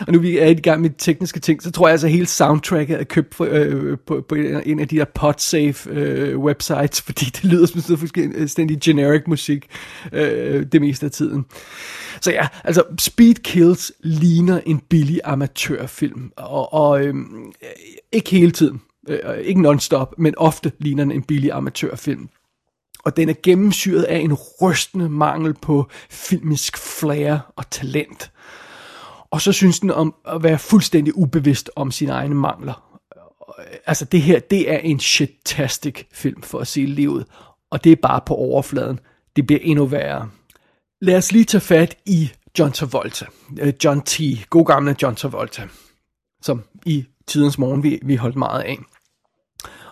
og 0.06 0.12
nu 0.12 0.18
vi 0.18 0.38
er 0.38 0.46
i 0.46 0.54
gang 0.54 0.80
med 0.80 0.90
tekniske 0.98 1.40
ting, 1.40 1.62
så 1.62 1.70
tror 1.70 1.86
jeg 1.86 1.92
altså, 1.92 2.06
at 2.06 2.12
hele 2.12 2.26
soundtracket 2.26 3.00
er 3.00 3.04
købt 3.04 3.34
for, 3.34 3.48
øh, 3.50 3.98
på, 4.06 4.24
på 4.28 4.34
en 4.34 4.80
af 4.80 4.88
de 4.88 4.96
der 4.96 5.04
podsafe 5.04 5.90
øh, 5.90 6.38
websites, 6.38 7.02
fordi 7.06 7.24
det 7.24 7.44
lyder 7.44 7.66
som 7.66 7.80
sådan 7.80 7.98
fuldstændig 7.98 8.80
generic 8.80 9.22
musik 9.26 9.66
øh, 10.12 10.66
det 10.72 10.80
meste 10.80 11.06
af 11.06 11.12
tiden. 11.12 11.44
Så 12.20 12.30
ja, 12.32 12.48
altså 12.64 12.82
Speed 12.98 13.34
Kills 13.34 13.92
ligner 14.00 14.60
en 14.66 14.78
billig 14.78 15.20
amatørfilm, 15.24 16.32
og, 16.36 16.72
og 16.72 17.04
øh, 17.04 17.14
ikke 18.12 18.30
hele 18.30 18.50
tiden, 18.50 18.80
øh, 19.08 19.38
ikke 19.38 19.60
non-stop, 19.60 20.14
men 20.18 20.34
ofte 20.36 20.72
ligner 20.78 21.04
den 21.04 21.12
en 21.12 21.22
billig 21.22 21.52
amatørfilm 21.52 22.28
og 23.04 23.16
den 23.16 23.28
er 23.28 23.34
gennemsyret 23.42 24.02
af 24.02 24.18
en 24.18 24.32
rystende 24.62 25.08
mangel 25.08 25.54
på 25.54 25.88
filmisk 26.10 26.78
flair 26.78 27.38
og 27.56 27.70
talent. 27.70 28.30
Og 29.30 29.40
så 29.40 29.52
synes 29.52 29.80
den 29.80 29.90
om 29.90 30.14
at 30.28 30.42
være 30.42 30.58
fuldstændig 30.58 31.16
ubevidst 31.16 31.70
om 31.76 31.90
sine 31.90 32.12
egne 32.12 32.34
mangler. 32.34 33.00
Altså 33.86 34.04
det 34.04 34.22
her, 34.22 34.40
det 34.40 34.72
er 34.72 34.78
en 34.78 35.00
shitastic 35.00 36.04
film 36.12 36.42
for 36.42 36.58
at 36.58 36.66
se 36.66 36.80
livet, 36.80 37.26
og 37.70 37.84
det 37.84 37.92
er 37.92 37.96
bare 38.02 38.20
på 38.26 38.34
overfladen. 38.34 39.00
Det 39.36 39.46
bliver 39.46 39.60
endnu 39.62 39.86
værre. 39.86 40.30
Lad 41.00 41.16
os 41.16 41.32
lige 41.32 41.44
tage 41.44 41.60
fat 41.60 41.96
i 42.06 42.30
John 42.58 42.72
Travolta. 42.72 43.26
Øh, 43.60 43.72
John 43.84 44.02
T. 44.02 44.20
God 44.50 44.64
gamle 44.64 44.96
John 45.02 45.16
Travolta. 45.16 45.68
Som 46.42 46.62
i 46.86 47.04
tidens 47.26 47.58
morgen 47.58 47.82
vi, 47.82 47.98
vi 48.02 48.16
holdt 48.16 48.36
meget 48.36 48.62
af. 48.62 48.78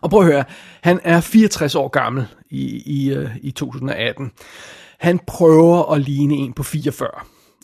Og 0.01 0.11
prøv 0.11 0.21
at 0.21 0.27
høre, 0.27 0.45
han 0.83 1.01
er 1.05 1.21
64 1.21 1.75
år 1.75 1.89
gammel 1.89 2.27
i, 2.53 2.83
i, 2.87 3.13
øh, 3.13 3.31
i 3.43 3.51
2018. 3.51 4.33
Han 4.99 5.21
prøver 5.27 5.93
at 5.93 6.01
ligne 6.01 6.35
en 6.35 6.53
på 6.53 6.63
44. 6.63 7.11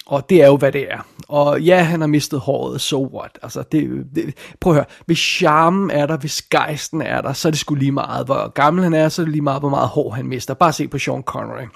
Og 0.06 0.30
det 0.30 0.42
er 0.42 0.46
jo, 0.46 0.56
hvad 0.56 0.72
det 0.72 0.92
er. 0.92 1.06
Og 1.28 1.60
ja, 1.60 1.82
han 1.82 2.00
har 2.00 2.06
mistet 2.06 2.40
håret, 2.40 2.80
so 2.80 3.06
what? 3.14 3.38
Altså, 3.42 3.62
det, 3.72 4.06
det, 4.14 4.34
prøv 4.60 4.72
at 4.72 4.76
høre, 4.76 4.86
hvis 5.06 5.18
charmen 5.18 5.90
er 5.90 6.06
der, 6.06 6.16
hvis 6.16 6.42
gejsten 6.42 7.02
er 7.02 7.20
der, 7.20 7.32
så 7.32 7.48
er 7.48 7.50
det 7.50 7.60
sgu 7.60 7.74
lige 7.74 7.92
meget, 7.92 8.26
hvor 8.26 8.48
gammel 8.48 8.84
han 8.84 8.94
er, 8.94 9.08
så 9.08 9.22
er 9.22 9.24
det 9.24 9.32
lige 9.32 9.42
meget, 9.42 9.62
hvor 9.62 9.68
meget 9.68 9.88
hår 9.88 10.10
han 10.10 10.26
mister. 10.26 10.54
Bare 10.54 10.72
se 10.72 10.88
på 10.88 10.98
Sean 10.98 11.22
Connery. 11.22 11.66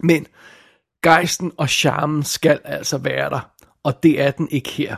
Men 0.00 0.26
gejsten 1.02 1.52
og 1.56 1.68
charmen 1.68 2.22
skal 2.22 2.60
altså 2.64 2.98
være 2.98 3.30
der, 3.30 3.50
og 3.82 4.02
det 4.02 4.20
er 4.20 4.30
den 4.30 4.48
ikke 4.50 4.70
her. 4.70 4.96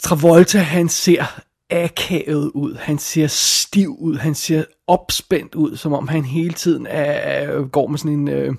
Travolta, 0.00 0.58
han 0.58 0.88
ser 0.88 1.40
akavet 1.72 2.50
ud, 2.54 2.74
han 2.74 2.98
ser 2.98 3.26
stiv 3.26 3.96
ud, 3.98 4.16
han 4.16 4.34
ser 4.34 4.64
opspændt 4.86 5.54
ud, 5.54 5.76
som 5.76 5.92
om 5.92 6.08
han 6.08 6.24
hele 6.24 6.54
tiden 6.54 6.86
er, 6.90 7.68
går 7.68 7.86
med 7.86 7.98
sådan 7.98 8.12
en... 8.12 8.28
Øh, 8.28 8.54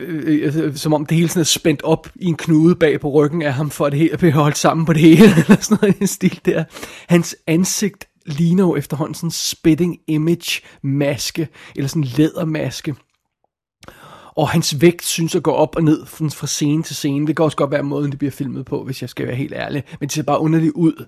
øh, 0.00 0.24
øh, 0.26 0.56
øh 0.56 0.76
som 0.76 0.92
om 0.92 1.06
det 1.06 1.16
hele 1.16 1.28
sådan 1.28 1.40
er 1.40 1.44
spændt 1.44 1.82
op 1.82 2.08
i 2.16 2.26
en 2.26 2.36
knude 2.36 2.74
bag 2.74 3.00
på 3.00 3.10
ryggen 3.10 3.42
af 3.42 3.52
ham, 3.52 3.70
for 3.70 3.86
at 3.86 3.92
det 3.92 4.00
hele 4.00 4.16
bliver 4.16 4.34
holdt 4.34 4.58
sammen 4.58 4.86
på 4.86 4.92
det 4.92 5.02
hele, 5.02 5.24
eller 5.42 5.56
sådan 5.60 5.78
noget 5.82 6.02
i 6.02 6.06
stil 6.06 6.40
der. 6.44 6.64
Hans 7.08 7.36
ansigt 7.46 8.08
ligner 8.26 8.64
jo 8.64 8.76
efterhånden 8.76 9.14
sådan 9.14 9.26
en 9.26 9.30
spitting 9.30 9.98
image 10.06 10.60
maske, 10.82 11.48
eller 11.76 11.88
sådan 11.88 12.02
en 12.02 12.08
lædermaske. 12.16 12.94
Og 14.36 14.48
hans 14.48 14.80
vægt 14.80 15.04
synes 15.04 15.34
at 15.34 15.42
gå 15.42 15.50
op 15.50 15.76
og 15.76 15.84
ned 15.84 16.06
fra 16.06 16.46
scene 16.46 16.82
til 16.82 16.96
scene. 16.96 17.26
Det 17.26 17.36
kan 17.36 17.44
også 17.44 17.56
godt 17.56 17.70
være 17.70 17.82
måden, 17.82 18.10
det 18.10 18.18
bliver 18.18 18.32
filmet 18.32 18.66
på, 18.66 18.84
hvis 18.84 19.02
jeg 19.02 19.10
skal 19.10 19.26
være 19.26 19.36
helt 19.36 19.52
ærlig. 19.52 19.82
Men 20.00 20.06
det 20.06 20.14
ser 20.14 20.22
bare 20.22 20.40
underligt 20.40 20.72
ud. 20.72 21.06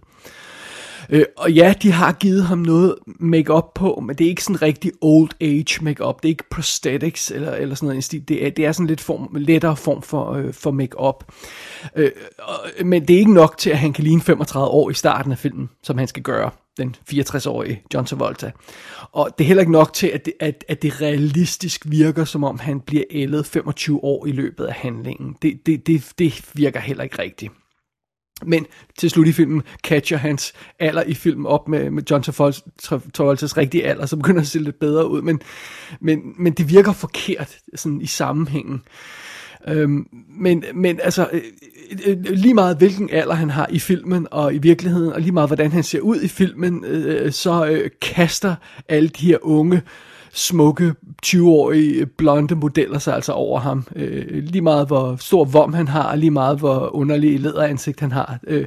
Øh, 1.13 1.25
og 1.37 1.53
ja, 1.53 1.75
de 1.83 1.93
har 1.93 2.13
givet 2.13 2.45
ham 2.45 2.59
noget 2.59 2.95
makeup 3.07 3.75
på, 3.75 4.03
men 4.07 4.17
det 4.17 4.25
er 4.25 4.29
ikke 4.29 4.45
sådan 4.45 4.63
rigtig 4.63 4.93
old 5.01 5.31
age 5.41 5.85
makeup. 5.85 6.23
Det 6.23 6.29
er 6.29 6.31
ikke 6.31 6.49
prosthetics 6.51 7.31
eller, 7.31 7.53
eller 7.53 7.75
sådan 7.75 7.89
noget 7.89 8.05
stil. 8.05 8.29
Det 8.29 8.47
er, 8.47 8.51
det 8.51 8.67
er 8.67 8.73
sådan 8.73 8.87
lidt 8.87 9.01
form, 9.01 9.35
lettere 9.35 9.77
form 9.77 10.03
for, 10.03 10.33
øh, 10.33 10.53
for 10.53 10.71
makeup. 10.71 11.33
Øh, 11.97 12.11
men 12.85 13.09
det 13.09 13.15
er 13.15 13.19
ikke 13.19 13.35
nok 13.35 13.59
til, 13.59 13.71
at 13.71 13.79
han 13.79 13.93
kan 13.93 14.05
ligne 14.05 14.21
35 14.21 14.69
år 14.69 14.91
i 14.91 14.95
starten 14.95 15.33
af 15.33 15.39
filmen, 15.39 15.71
som 15.83 15.99
han 15.99 16.09
skal 16.09 16.23
gøre 16.23 16.51
den 16.77 16.97
64-årige 17.13 17.83
John 17.95 18.07
Travolta. 18.07 18.51
Og 19.13 19.31
det 19.39 19.45
er 19.45 19.47
heller 19.47 19.61
ikke 19.61 19.73
nok 19.73 19.93
til, 19.93 20.07
at 20.07 20.25
det, 20.25 20.33
at, 20.41 20.65
at 20.69 20.83
det 20.83 21.01
realistisk 21.01 21.83
virker, 21.89 22.25
som 22.25 22.45
om 22.45 22.59
han 22.59 22.81
bliver 22.81 23.05
ældet 23.11 23.47
25 23.47 24.05
år 24.05 24.27
i 24.27 24.33
løbet 24.33 24.65
af 24.65 24.75
handlingen. 24.75 25.37
Det, 25.43 25.67
det, 25.67 25.87
det, 25.87 26.13
det 26.19 26.51
virker 26.55 26.81
heller 26.81 27.05
ikke 27.05 27.23
rigtigt. 27.23 27.53
Men 28.47 28.67
til 28.99 29.11
slut 29.11 29.27
i 29.27 29.33
filmen 29.33 29.63
catcher 29.85 30.19
hans 30.19 30.53
alder 30.79 31.03
i 31.03 31.15
filmen 31.15 31.47
op 31.47 31.69
med, 31.69 31.91
med 31.91 32.03
John 32.11 32.23
Travoltas 32.23 33.57
rigtige 33.57 33.87
alder, 33.87 34.07
så 34.07 34.17
begynder 34.17 34.41
det 34.41 34.47
at 34.47 34.51
se 34.51 34.59
lidt 34.59 34.79
bedre 34.79 35.11
ud, 35.11 35.23
men, 35.23 35.41
men, 36.01 36.35
men 36.39 36.53
det 36.53 36.69
virker 36.69 36.93
forkert 36.93 37.59
sådan 37.75 38.01
i 38.01 38.07
sammenhængen. 38.07 38.83
Øhm, 39.69 40.07
men, 40.29 40.65
men 40.75 41.01
altså, 41.03 41.29
øh, 41.33 41.43
øh, 42.07 42.17
øh, 42.19 42.25
lige 42.25 42.55
meget 42.55 42.77
hvilken 42.77 43.11
alder 43.13 43.35
han 43.35 43.51
har 43.51 43.67
i 43.71 43.79
filmen 43.79 44.27
og 44.31 44.55
i 44.55 44.59
virkeligheden, 44.59 45.13
og 45.13 45.21
lige 45.21 45.33
meget 45.33 45.49
hvordan 45.49 45.73
han 45.73 45.83
ser 45.83 46.01
ud 46.01 46.21
i 46.21 46.29
filmen, 46.29 46.85
øh, 46.85 47.25
øh 47.25 47.33
så 47.33 47.67
øh, 47.67 47.91
kaster 48.01 48.55
alle 48.89 49.09
de 49.09 49.27
her 49.27 49.39
unge 49.43 49.77
øh, 49.77 49.83
smukke 50.33 50.95
20-årige 51.27 52.07
blonde 52.07 52.55
modeller 52.55 52.99
sig 52.99 53.15
altså 53.15 53.33
over 53.33 53.61
ham. 53.61 53.87
Øh, 53.97 54.45
lige 54.45 54.63
meget 54.63 54.87
hvor 54.87 55.17
stor 55.17 55.45
vom 55.45 55.75
han 55.75 55.89
har, 55.89 56.17
lige 56.17 56.31
meget 56.31 56.59
hvor 56.59 56.97
underlig 56.97 57.41
lederansigt 57.41 58.01
han 58.01 58.13
har. 58.13 58.39
Øh, 58.47 58.65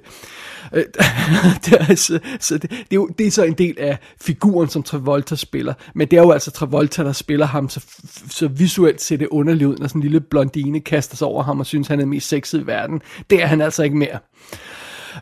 øh, 0.74 0.84
det, 1.66 1.74
er 1.80 1.96
så, 1.96 2.20
så 2.40 2.58
det, 2.58 2.70
det, 2.70 2.80
er 2.92 2.96
jo, 2.96 3.10
det 3.18 3.28
er 3.28 3.32
så 3.32 3.44
en 3.44 3.54
del 3.54 3.76
af 3.80 3.98
figuren, 4.22 4.70
som 4.70 4.84
Travolta 4.84 5.36
spiller. 5.36 5.74
Men 5.96 6.08
det 6.08 6.18
er 6.18 6.22
jo 6.22 6.32
altså 6.32 6.52
Travolta, 6.52 7.04
der 7.04 7.12
spiller 7.12 7.46
ham 7.46 7.70
så, 7.70 7.86
så 8.30 8.48
visuelt 8.48 9.02
ser 9.02 9.18
det 9.18 9.28
underligt 9.28 9.66
ud, 9.66 9.78
når 9.78 9.88
sådan 9.88 10.00
en 10.00 10.04
lille 10.04 10.22
blondine 10.22 10.80
kaster 10.80 11.16
sig 11.18 11.28
over 11.28 11.44
ham 11.44 11.60
og 11.60 11.66
synes, 11.66 11.88
han 11.88 12.00
er 12.00 12.06
mest 12.06 12.28
sexet 12.28 12.62
i 12.62 12.68
verden. 12.68 13.02
Det 13.30 13.44
er 13.44 13.48
han 13.48 13.62
altså 13.62 13.84
ikke 13.84 13.98
mere. 13.98 14.20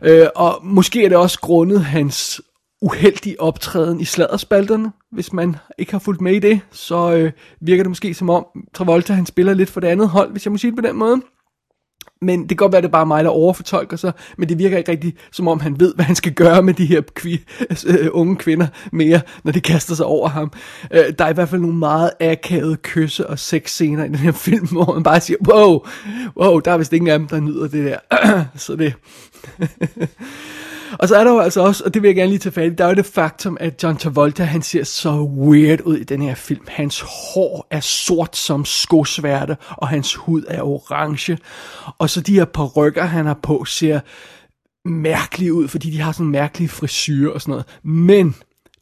Øh, 0.02 0.28
og 0.36 0.60
måske 0.64 1.06
er 1.06 1.10
det 1.10 1.18
også 1.18 1.40
grundet 1.40 1.86
hans 1.86 2.42
uheldig 2.82 3.42
optræden 3.42 4.00
i 4.00 4.06
sladderspalterne. 4.06 4.92
Hvis 5.12 5.34
man 5.34 5.56
ikke 5.78 5.92
har 5.92 6.00
fulgt 6.00 6.22
med 6.22 6.34
i 6.34 6.40
det, 6.40 6.62
så 6.72 7.14
øh, 7.14 7.32
virker 7.62 7.84
det 7.84 7.90
måske 7.90 8.14
som 8.14 8.30
om 8.30 8.46
Travolta 8.74 9.14
han 9.14 9.26
spiller 9.26 9.54
lidt 9.54 9.70
for 9.70 9.80
det 9.80 9.88
andet 9.88 10.10
hold, 10.10 10.32
hvis 10.32 10.46
jeg 10.46 10.52
må 10.52 10.58
sige 10.58 10.72
det 10.72 10.80
på 10.84 10.88
den 10.88 10.96
måde. 10.96 11.22
Men 12.22 12.42
det 12.42 12.48
kan 12.50 12.58
godt 12.58 12.72
være, 12.72 12.78
at 12.78 12.84
det 12.84 12.90
er 12.90 12.92
bare 12.92 13.06
mig, 13.06 13.24
der 13.24 13.30
overfortolker 13.30 13.98
sig, 13.98 14.12
men 14.38 14.50
det 14.50 14.60
virker 14.60 14.78
ikke 14.78 14.92
rigtig, 14.92 15.14
som 15.32 15.48
om 15.48 15.60
han 15.60 15.80
ved, 15.80 15.96
hvad 15.96 16.06
han 16.06 16.16
skal 16.16 16.34
gøre 16.34 16.64
med 16.64 16.74
de 16.74 16.86
her 16.86 17.02
kvi- 17.20 17.66
altså, 17.70 17.88
øh, 17.88 18.10
unge 18.12 18.36
kvinder 18.36 18.68
mere, 18.92 19.22
når 19.44 19.52
de 19.52 19.62
kaster 19.62 19.96
sig 19.96 20.06
over 20.06 20.30
ham. 20.30 20.52
Øh, 20.92 21.04
der 21.20 21.26
er 21.26 21.30
i 21.30 21.34
hvert 21.34 21.50
fald 21.50 21.62
nogle 21.62 21.78
meget 21.78 22.12
akavede 22.20 22.78
kysse- 22.78 23.28
og 23.28 23.40
sexscener 23.40 24.04
i 24.04 24.08
den 24.08 24.16
her 24.16 24.32
film, 24.32 24.68
hvor 24.72 24.94
man 24.94 25.04
bare 25.04 25.20
siger, 25.20 25.38
wow, 25.50 25.86
wow, 26.38 26.60
der 26.60 26.72
er 26.72 26.78
vist 26.78 26.94
ingen 26.94 27.10
af 27.10 27.20
dem, 27.20 27.28
der 27.28 27.40
nyder 27.40 27.68
det 27.68 27.86
der. 27.86 28.44
så 28.56 28.76
det... 28.76 28.94
Og 31.00 31.08
så 31.08 31.16
er 31.16 31.24
der 31.24 31.32
jo 31.32 31.40
altså 31.40 31.62
også, 31.62 31.84
og 31.84 31.94
det 31.94 32.02
vil 32.02 32.08
jeg 32.08 32.16
gerne 32.16 32.30
lige 32.30 32.40
tage 32.40 32.54
fat 32.54 32.72
i, 32.72 32.76
der 32.76 32.86
er 32.86 32.90
jo 32.90 32.96
det 32.96 33.06
faktum, 33.06 33.58
at 33.60 33.84
John 33.84 33.98
Travolta, 33.98 34.44
han 34.44 34.62
ser 34.62 34.84
så 34.84 35.12
weird 35.22 35.82
ud 35.82 35.98
i 35.98 36.04
den 36.04 36.22
her 36.22 36.36
film. 36.36 36.66
Hans 36.68 37.00
hår 37.00 37.68
er 37.72 37.80
sort 37.80 38.38
som 38.38 38.66
skosværte, 38.66 39.58
og 39.70 39.88
hans 39.88 40.16
hud 40.16 40.44
er 40.48 40.62
orange. 40.62 41.38
Og 41.98 42.10
så 42.10 42.22
de 42.22 42.34
her 42.34 42.46
parrykker, 42.46 43.04
han 43.04 43.26
har 43.26 43.40
på, 43.44 43.66
ser 43.66 44.00
mærkelige 44.86 45.54
ud, 45.54 45.68
fordi 45.68 45.90
de 45.90 46.02
har 46.02 46.12
sådan 46.12 46.28
mærkelige 46.32 46.70
frisyrer 46.70 46.88
frisyr 46.88 47.30
og 47.30 47.42
sådan 47.42 47.52
noget. 47.52 47.66
Men 47.84 48.36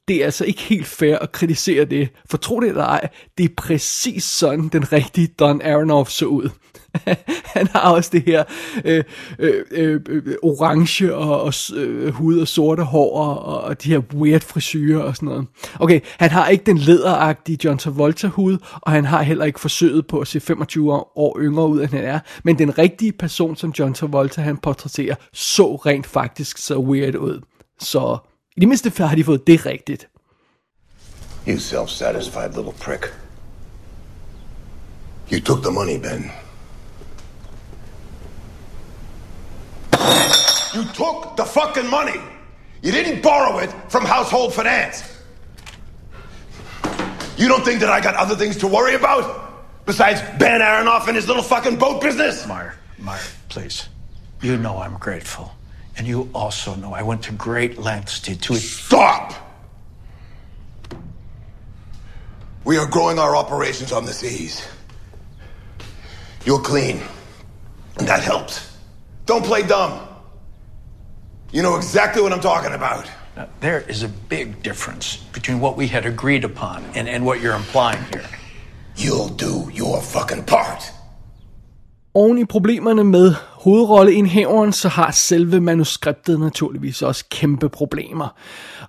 det 0.08 0.16
er 0.16 0.26
altså 0.26 0.46
ikke 0.46 0.62
helt 0.62 0.88
fair 0.88 1.18
at 1.18 1.32
kritisere 1.32 1.86
det. 1.86 2.10
For 2.30 2.38
tro 2.38 2.60
det 2.60 2.70
eller 2.70 2.84
ej, 2.84 3.10
det 3.38 3.44
er 3.44 3.54
præcis 3.58 4.24
sådan, 4.24 4.68
den 4.68 4.92
rigtige 4.92 5.28
Don 5.28 5.62
Aronoff 5.62 6.10
så 6.10 6.26
ud. 6.26 6.50
han 7.56 7.68
har 7.68 7.92
også 7.92 8.10
det 8.14 8.24
her 8.26 8.44
øh, 8.86 9.04
øh, 9.40 9.64
øh, 9.72 10.02
øh 10.06 10.36
orange 10.44 11.16
og, 11.16 11.42
og 11.42 11.54
øh, 11.76 12.14
hud 12.14 12.40
og 12.40 12.48
sorte 12.48 12.84
hår 12.84 13.20
og, 13.20 13.62
og 13.62 13.84
de 13.84 13.90
her 13.90 14.02
weird 14.14 14.42
frisyrer 14.42 15.00
og 15.04 15.16
sådan 15.16 15.30
noget. 15.30 15.48
Okay, 15.80 16.00
han 16.18 16.30
har 16.30 16.48
ikke 16.48 16.64
den 16.64 16.78
læderagtige 16.78 17.58
John 17.64 17.78
Travolta 17.78 18.28
hud, 18.28 18.58
og 18.82 18.92
han 18.92 19.06
har 19.06 19.22
heller 19.22 19.46
ikke 19.46 19.60
forsøget 19.60 20.08
på 20.08 20.20
at 20.20 20.28
se 20.28 20.40
25 20.40 20.94
år 20.94 21.40
yngre 21.40 21.68
ud, 21.68 21.82
end 21.82 21.90
han 21.90 22.04
er. 22.04 22.20
Men 22.44 22.58
den 22.58 22.78
rigtige 22.78 23.12
person, 23.12 23.56
som 23.56 23.74
John 23.80 23.94
Travolta 23.94 24.42
han 24.42 24.58
portrætterer, 24.58 25.16
så 25.34 25.76
rent 25.76 26.06
faktisk 26.06 26.58
så 26.58 26.78
weird 26.78 27.16
ud. 27.16 27.42
Så 27.80 28.18
i 28.58 28.60
det 28.60 28.68
mindste 28.68 28.92
har 28.98 29.16
de 29.16 29.24
fået 29.24 29.48
det 29.48 29.66
rigtigt. 29.66 30.08
You 31.48 31.58
self-satisfied 31.58 32.56
little 32.56 32.74
prick. 32.80 33.14
You 35.32 35.40
took 35.40 35.64
the 35.64 35.72
money, 35.72 35.98
Ben. 35.98 36.32
You 40.74 40.84
took 40.94 41.36
the 41.36 41.46
fucking 41.46 41.90
money. 41.90 42.20
You 42.82 42.92
didn't 42.92 43.22
borrow 43.22 43.60
it 43.60 43.72
from 43.90 44.06
household 44.06 44.54
finance. 44.54 45.04
You 47.38 47.48
don't 47.48 47.64
think 47.64 47.80
that 47.80 47.90
I 47.90 48.02
got 48.02 48.16
other 48.16 48.36
things 48.36 48.58
to 48.58 48.68
worry 48.68 48.96
about? 48.96 49.86
Besides 49.86 50.22
Ben 50.38 50.62
Aronoff 50.62 51.08
and 51.08 51.16
his 51.16 51.28
little 51.28 51.44
fucking 51.44 51.78
boat 51.78 52.02
business? 52.02 52.46
Meyer, 52.46 52.76
Meyer, 52.98 53.20
please. 53.50 53.90
You 54.42 54.58
know 54.58 54.78
I'm 54.78 54.98
grateful. 54.98 55.52
And 55.98 56.08
you 56.08 56.30
also 56.34 56.76
know 56.76 56.94
I 56.94 57.02
went 57.02 57.24
to 57.24 57.34
great 57.34 57.78
lengths 57.78 58.20
to... 58.22 58.40
to... 58.40 58.56
Stop! 58.56 59.34
We 62.64 62.78
are 62.78 62.86
growing 62.86 63.20
our 63.20 63.36
operations 63.36 63.92
on 63.92 64.06
the 64.06 64.14
seas. 64.14 64.66
You're 66.46 66.62
clean. 66.62 67.02
And 67.98 68.08
that 68.08 68.22
helps. 68.22 68.69
Don't 69.30 69.46
play 69.46 69.62
dumb. 69.62 69.92
You 71.52 71.62
know 71.62 71.76
exactly 71.76 72.20
what 72.24 72.34
I'm 72.34 72.42
talking 72.42 72.74
about. 72.74 73.06
Now, 73.38 73.48
there 73.60 73.82
is 73.88 74.02
a 74.02 74.08
big 74.08 74.64
difference 74.64 75.18
between 75.34 75.60
what 75.60 75.78
we 75.78 75.88
had 75.88 76.08
agreed 76.08 76.44
upon 76.44 76.84
and, 76.96 77.08
and 77.08 77.24
what 77.24 77.40
you're 77.40 77.56
implying 77.56 78.04
here. 78.12 78.26
You'll 78.96 79.30
do 79.30 79.70
your 79.72 80.02
fucking 80.02 80.46
part. 80.46 80.92
Oven 82.16 82.38
i 82.40 82.44
problemerne 82.44 83.04
med 83.04 83.36
hovedrolleindhaveren, 83.60 84.74
så 84.74 84.90
har 84.90 85.12
selve 85.12 85.60
manuskriptet 85.60 86.40
naturligvis 86.40 87.02
også 87.02 87.26
kæmpe 87.30 87.70
problemer. 87.70 88.38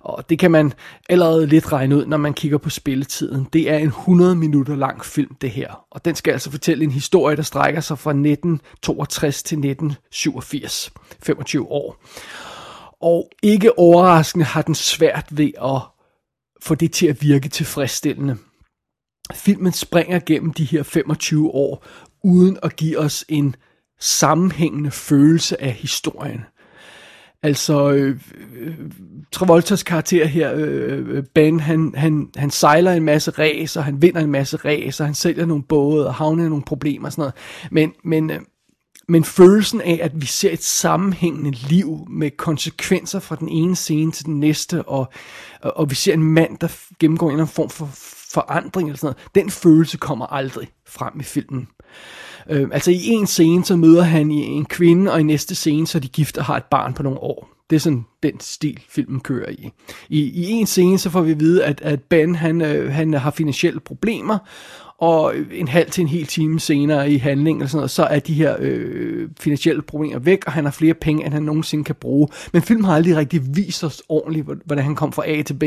Og 0.01 0.31
det 0.31 0.39
kan 0.39 0.51
man 0.51 0.73
allerede 1.09 1.47
lidt 1.47 1.73
regne 1.73 1.97
ud, 1.97 2.07
når 2.07 2.17
man 2.17 2.35
kigger 2.35 2.59
på 2.59 2.71
spilletiden. 2.71 3.47
Det 3.53 3.71
er 3.71 3.77
en 3.77 3.87
100 3.87 4.35
minutter 4.35 4.77
lang 4.77 5.05
film, 5.05 5.35
det 5.41 5.51
her. 5.51 5.85
Og 5.91 6.05
den 6.05 6.15
skal 6.15 6.33
altså 6.33 6.51
fortælle 6.51 6.85
en 6.85 6.91
historie, 6.91 7.37
der 7.37 7.43
strækker 7.43 7.81
sig 7.81 7.99
fra 7.99 8.11
1962 8.11 9.43
til 9.43 9.57
1987. 9.57 10.93
25 11.23 11.71
år. 11.71 11.97
Og 13.03 13.31
ikke 13.43 13.79
overraskende 13.79 14.45
har 14.45 14.63
den 14.63 14.75
svært 14.75 15.27
ved 15.31 15.51
at 15.63 15.81
få 16.63 16.75
det 16.75 16.93
til 16.93 17.07
at 17.07 17.23
virke 17.23 17.49
tilfredsstillende. 17.49 18.37
Filmen 19.35 19.73
springer 19.73 20.19
gennem 20.19 20.53
de 20.53 20.65
her 20.65 20.83
25 20.83 21.51
år, 21.51 21.85
uden 22.25 22.59
at 22.63 22.77
give 22.77 22.99
os 22.99 23.25
en 23.29 23.57
sammenhængende 24.01 24.91
følelse 24.91 25.63
af 25.63 25.73
historien. 25.73 26.45
Altså, 27.43 27.91
øh, 27.91 28.21
øh 28.61 28.75
Travoltas 29.33 29.83
karakter 29.83 30.27
her, 30.27 30.55
øh, 30.55 31.09
øh, 31.09 31.23
Ben, 31.35 31.61
han, 31.61 31.93
han, 31.97 32.29
han 32.37 32.51
sejler 32.51 32.93
en 32.93 33.05
masse 33.05 33.31
ræs, 33.31 33.77
og 33.77 33.85
han 33.85 34.03
vinder 34.03 34.21
en 34.21 34.31
masse 34.31 34.57
ræs, 34.57 35.01
og 35.01 35.07
han 35.07 35.15
sælger 35.15 35.47
nogle 35.47 35.63
både, 35.63 36.07
og 36.07 36.15
havner 36.15 36.45
i 36.45 36.49
nogle 36.49 36.65
problemer 36.65 37.07
og 37.07 37.13
sådan 37.13 37.23
noget. 37.23 37.35
Men, 37.71 37.93
men, 38.05 38.31
øh, 38.31 38.41
men 39.09 39.25
følelsen 39.25 39.81
af, 39.81 40.01
at 40.03 40.13
vi 40.15 40.27
ser 40.27 40.51
et 40.53 40.63
sammenhængende 40.63 41.51
liv 41.51 42.07
med 42.11 42.31
konsekvenser 42.31 43.21
fra 43.21 43.37
den 43.37 43.49
ene 43.49 43.77
scene 43.77 44.13
til 44.13 44.27
den 44.27 44.41
næste, 44.41 44.83
og, 44.83 45.13
og, 45.63 45.77
og 45.77 45.91
vi 45.91 45.95
ser 45.95 46.15
en 46.15 46.23
mand, 46.23 46.59
der 46.59 46.69
gennemgår 46.99 47.27
en 47.27 47.33
eller 47.33 47.45
anden 47.45 47.55
form 47.55 47.71
for 47.71 47.91
forandring 48.33 48.89
eller 48.89 48.99
sådan 48.99 49.15
noget, 49.15 49.35
den 49.35 49.51
følelse 49.51 49.97
kommer 49.97 50.27
aldrig 50.27 50.69
frem 50.89 51.21
i 51.21 51.23
filmen. 51.23 51.61
Øh, 51.61 51.91
Øhm, 52.51 52.73
altså 52.73 52.91
i 52.91 53.07
en 53.09 53.27
scene, 53.27 53.65
så 53.65 53.77
møder 53.77 54.03
han 54.03 54.31
en 54.31 54.65
kvinde, 54.65 55.13
og 55.13 55.21
i 55.21 55.23
næste 55.23 55.55
scene, 55.55 55.87
så 55.87 55.99
er 55.99 56.01
de 56.01 56.09
gift 56.09 56.39
og 56.39 56.45
har 56.45 56.57
et 56.57 56.65
barn 56.65 56.95
på 56.95 57.03
nogle 57.03 57.19
år. 57.19 57.49
Det 57.71 57.77
er 57.77 57.81
sådan 57.81 58.05
den 58.23 58.41
stil, 58.41 58.81
filmen 58.89 59.21
kører 59.21 59.51
i. 59.51 59.71
I, 60.09 60.21
i 60.21 60.51
en 60.51 60.67
scene, 60.67 60.99
så 60.99 61.11
får 61.11 61.21
vi 61.21 61.31
at 61.31 61.41
vide, 61.41 61.65
at, 61.65 61.81
at 61.81 62.03
Ben, 62.03 62.35
han, 62.35 62.61
øh, 62.61 62.93
han 62.93 63.15
har 63.15 63.31
finansielle 63.31 63.81
problemer, 63.81 64.39
og 64.99 65.35
en 65.53 65.69
halv 65.69 65.91
til 65.91 66.03
en 66.03 66.09
hel 66.09 66.27
time 66.27 66.61
senere 66.61 67.11
i 67.11 67.17
handlingen, 67.17 67.61
eller 67.61 67.69
sådan 67.69 67.79
noget, 67.79 67.91
så 67.91 68.05
er 68.05 68.19
de 68.19 68.35
her 68.35 68.57
øh, 68.59 69.29
finansielle 69.41 69.83
problemer 69.83 70.19
væk, 70.19 70.47
og 70.47 70.53
han 70.53 70.65
har 70.65 70.73
flere 70.73 70.95
penge, 70.95 71.25
end 71.25 71.33
han 71.33 71.43
nogensinde 71.43 71.85
kan 71.85 71.95
bruge. 71.95 72.29
Men 72.53 72.63
filmen 72.63 72.85
har 72.85 72.95
aldrig 72.95 73.17
rigtig 73.17 73.57
vist 73.57 73.85
os 73.85 74.03
ordentligt, 74.09 74.47
hvordan 74.65 74.85
han 74.85 74.95
kom 74.95 75.13
fra 75.13 75.29
A 75.29 75.43
til 75.43 75.55
B. 75.55 75.65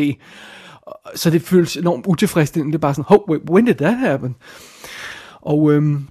Så 1.16 1.30
det 1.30 1.42
føles 1.42 1.78
enormt 1.78 2.06
utilfredsstillende. 2.08 2.72
Det 2.72 2.78
er 2.78 2.82
bare 2.82 2.94
sådan, 2.94 3.06
oh, 3.18 3.30
wait, 3.30 3.50
when 3.50 3.66
did 3.66 3.76
that 3.76 3.98
happen? 3.98 4.36
Og 5.42 5.72
øhm, 5.74 6.08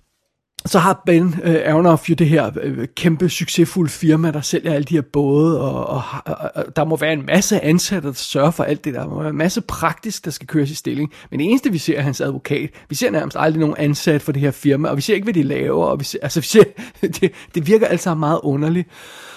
så 0.66 0.78
har 0.78 1.02
Ben 1.06 1.34
øh, 1.44 1.56
Aronoff 1.66 2.10
jo 2.10 2.14
det 2.14 2.28
her 2.28 2.50
øh, 2.62 2.86
kæmpe 2.96 3.28
succesfulde 3.28 3.90
firma, 3.90 4.30
der 4.30 4.40
sælger 4.40 4.72
alle 4.72 4.84
de 4.84 4.94
her 4.94 5.02
både, 5.02 5.60
og, 5.60 5.86
og, 5.86 6.02
og, 6.24 6.50
og 6.54 6.76
der 6.76 6.84
må 6.84 6.96
være 6.96 7.12
en 7.12 7.26
masse 7.26 7.60
ansatte, 7.60 8.08
der 8.08 8.14
sørger 8.14 8.50
for 8.50 8.64
alt 8.64 8.84
det 8.84 8.94
der. 8.94 9.00
Der 9.00 9.08
må 9.08 9.20
være 9.20 9.30
en 9.30 9.36
masse 9.36 9.60
praktisk, 9.60 10.24
der 10.24 10.30
skal 10.30 10.46
køres 10.46 10.70
i 10.70 10.74
stilling. 10.74 11.12
Men 11.30 11.40
det 11.40 11.46
eneste, 11.48 11.72
vi 11.72 11.78
ser, 11.78 11.98
er 11.98 12.02
hans 12.02 12.20
advokat. 12.20 12.70
Vi 12.88 12.94
ser 12.94 13.10
nærmest 13.10 13.36
aldrig 13.40 13.60
nogen 13.60 13.76
ansat 13.78 14.22
for 14.22 14.32
det 14.32 14.42
her 14.42 14.50
firma, 14.50 14.88
og 14.88 14.96
vi 14.96 15.02
ser 15.02 15.14
ikke, 15.14 15.24
hvad 15.24 15.34
de 15.34 15.42
laver. 15.42 15.84
Og 15.84 16.00
vi 16.00 16.04
ser, 16.04 16.18
altså, 16.22 16.40
vi 16.40 16.46
ser, 16.46 16.64
det, 17.20 17.32
det 17.54 17.66
virker 17.66 17.86
altså 17.86 18.14
meget 18.14 18.40
underligt. 18.42 18.88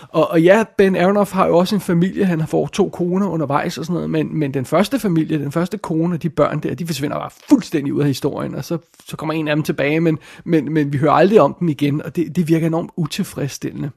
Og, 0.09 0.31
og 0.31 0.41
ja, 0.41 0.63
Ben 0.77 0.95
Aronoff 0.95 1.31
har 1.31 1.47
jo 1.47 1.57
også 1.57 1.75
en 1.75 1.81
familie, 1.81 2.25
han 2.25 2.39
har 2.39 2.47
fået 2.47 2.71
to 2.71 2.89
koner 2.89 3.27
undervejs 3.27 3.77
og 3.77 3.85
sådan 3.85 3.93
noget, 3.93 4.09
men, 4.09 4.39
men 4.39 4.53
den 4.53 4.65
første 4.65 4.99
familie, 4.99 5.39
den 5.39 5.51
første 5.51 5.77
kone 5.77 6.15
og 6.15 6.23
de 6.23 6.29
børn 6.29 6.59
der, 6.59 6.75
de 6.75 6.85
forsvinder 6.85 7.17
bare 7.17 7.29
fuldstændig 7.49 7.93
ud 7.93 8.01
af 8.01 8.07
historien, 8.07 8.55
og 8.55 8.65
så, 8.65 8.77
så 9.05 9.17
kommer 9.17 9.33
en 9.33 9.47
af 9.47 9.55
dem 9.55 9.63
tilbage, 9.63 9.99
men, 9.99 10.19
men, 10.43 10.73
men 10.73 10.93
vi 10.93 10.97
hører 10.97 11.11
aldrig 11.15 11.41
om 11.41 11.55
dem 11.59 11.69
igen, 11.69 12.01
og 12.01 12.15
det, 12.15 12.35
det 12.35 12.47
virker 12.47 12.67
enormt 12.67 12.91
utilfredsstillende. 12.97 13.89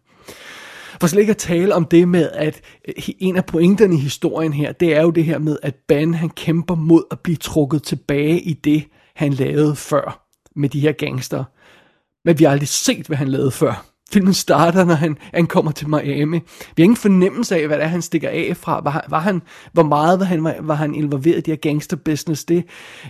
For 1.01 1.07
slet 1.07 1.21
ikke 1.21 1.31
at 1.31 1.37
tale 1.37 1.75
om 1.75 1.85
det 1.85 2.09
med, 2.09 2.31
at 2.33 2.61
øh, 2.89 2.95
en 3.19 3.37
af 3.37 3.45
pointerne 3.45 3.95
i 3.95 3.99
historien 3.99 4.53
her, 4.53 4.73
det 4.73 4.97
er 4.97 5.03
jo 5.03 5.11
det 5.11 5.25
her 5.25 5.39
med, 5.39 5.57
at 5.63 5.75
Ban 5.89 6.15
han 6.15 6.31
kæmper 6.31 6.75
mod 6.75 7.05
at 7.11 7.21
blive 7.21 7.37
trukket 7.37 7.83
tilbage 7.83 8.41
i 8.41 8.53
det, 8.53 8.85
han 9.15 9.33
lavede 9.33 9.77
før 9.77 10.29
med 10.57 10.69
de 10.69 10.81
her 10.81 10.93
gangster. 10.93 11.45
Men 12.25 12.39
vi 12.39 12.45
har 12.45 12.51
aldrig 12.51 12.69
set, 12.69 13.07
hvad 13.07 13.17
han 13.17 13.29
lavede 13.29 13.51
før. 13.51 13.87
Filmen 14.13 14.35
starter, 14.35 14.85
når 14.85 14.95
han, 14.95 15.19
han 15.35 15.47
kommer 15.47 15.71
til 15.73 15.89
Miami. 15.89 16.39
Vi 16.77 16.83
har 16.83 16.85
ingen 16.85 16.97
fornemmelse 16.97 17.57
af, 17.57 17.67
hvad 17.67 17.77
det 17.77 17.85
er, 17.85 17.89
han 17.89 18.03
stikker 18.03 18.29
af 18.29 18.57
fra. 18.57 18.81
Var, 18.81 19.05
var 19.09 19.21
han, 19.21 19.43
hvor 19.73 19.83
meget 19.83 20.21
var 20.21 20.25
han, 20.25 20.45
var, 20.45 20.55
var 20.61 20.75
han 20.75 20.95
involveret 20.95 21.39
i 21.39 21.41
de 21.41 21.51
her 21.51 21.57
gangster 21.57 21.97
business? 21.97 22.45
Det, 22.45 22.65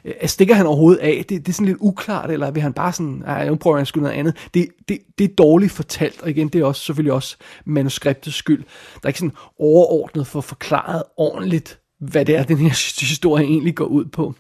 øh, 0.04 0.12
altså, 0.20 0.34
stikker 0.34 0.54
han 0.54 0.66
overhovedet 0.66 1.00
af? 1.00 1.24
Det, 1.28 1.46
det 1.46 1.48
er 1.48 1.52
sådan 1.52 1.66
lidt 1.66 1.78
uklart, 1.80 2.30
eller 2.30 2.50
vil 2.50 2.62
han 2.62 2.72
bare 2.72 2.92
sådan, 2.92 3.22
nej, 3.26 3.48
nu 3.48 3.54
prøver 3.54 3.76
han 3.76 3.86
sgu 3.86 4.00
noget 4.00 4.14
andet. 4.14 4.48
Det, 4.54 4.68
det, 4.88 4.98
det 5.18 5.30
er 5.30 5.34
dårligt 5.34 5.72
fortalt, 5.72 6.22
og 6.22 6.30
igen, 6.30 6.48
det 6.48 6.60
er 6.60 6.64
også 6.64 6.84
selvfølgelig 6.84 7.12
også 7.12 7.36
manuskriptets 7.64 8.36
skyld. 8.36 8.64
Der 8.94 9.00
er 9.02 9.08
ikke 9.08 9.18
sådan 9.18 9.36
overordnet 9.58 10.26
for 10.26 10.40
forklaret 10.40 11.02
ordentligt, 11.16 11.80
hvad 12.00 12.24
det 12.24 12.36
er, 12.36 12.42
den 12.42 12.58
her 12.58 12.68
historie 13.08 13.44
egentlig 13.44 13.74
går 13.74 13.86
ud 13.86 14.04
på. 14.04 14.34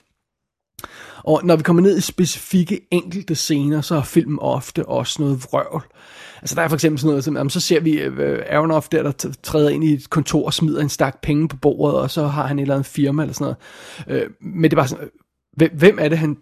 Og 1.24 1.40
når 1.44 1.56
vi 1.56 1.62
kommer 1.62 1.82
ned 1.82 1.98
i 1.98 2.00
specifikke 2.00 2.80
enkelte 2.90 3.34
scener, 3.34 3.80
så 3.80 3.94
er 3.94 4.02
filmen 4.02 4.38
ofte 4.40 4.88
også 4.88 5.22
noget 5.22 5.44
vrøvl. 5.44 5.82
Altså 6.42 6.54
der 6.54 6.62
er 6.62 6.68
for 6.68 6.76
eksempel 6.76 6.98
sådan 6.98 7.08
noget, 7.08 7.24
som, 7.24 7.36
jamen, 7.36 7.50
så 7.50 7.60
ser 7.60 7.80
vi 7.80 7.92
øh, 7.92 8.32
uh, 8.32 8.56
Aronoff 8.56 8.88
der, 8.88 9.02
der 9.02 9.32
træder 9.42 9.68
ind 9.68 9.84
i 9.84 9.92
et 9.92 10.10
kontor 10.10 10.46
og 10.46 10.54
smider 10.54 10.80
en 10.80 10.88
stak 10.88 11.20
penge 11.22 11.48
på 11.48 11.56
bordet, 11.56 12.00
og 12.00 12.10
så 12.10 12.26
har 12.26 12.46
han 12.46 12.58
et 12.58 12.62
eller 12.62 12.74
andet 12.74 12.86
firma 12.86 13.22
eller 13.22 13.34
sådan 13.34 13.54
noget. 14.06 14.24
Uh, 14.24 14.30
men 14.40 14.64
det 14.64 14.72
er 14.72 14.76
bare 14.76 14.88
sådan, 14.88 15.04
øh, 15.04 15.10
hvem, 15.72 15.98
er 16.00 16.08
det 16.08 16.18
han, 16.18 16.36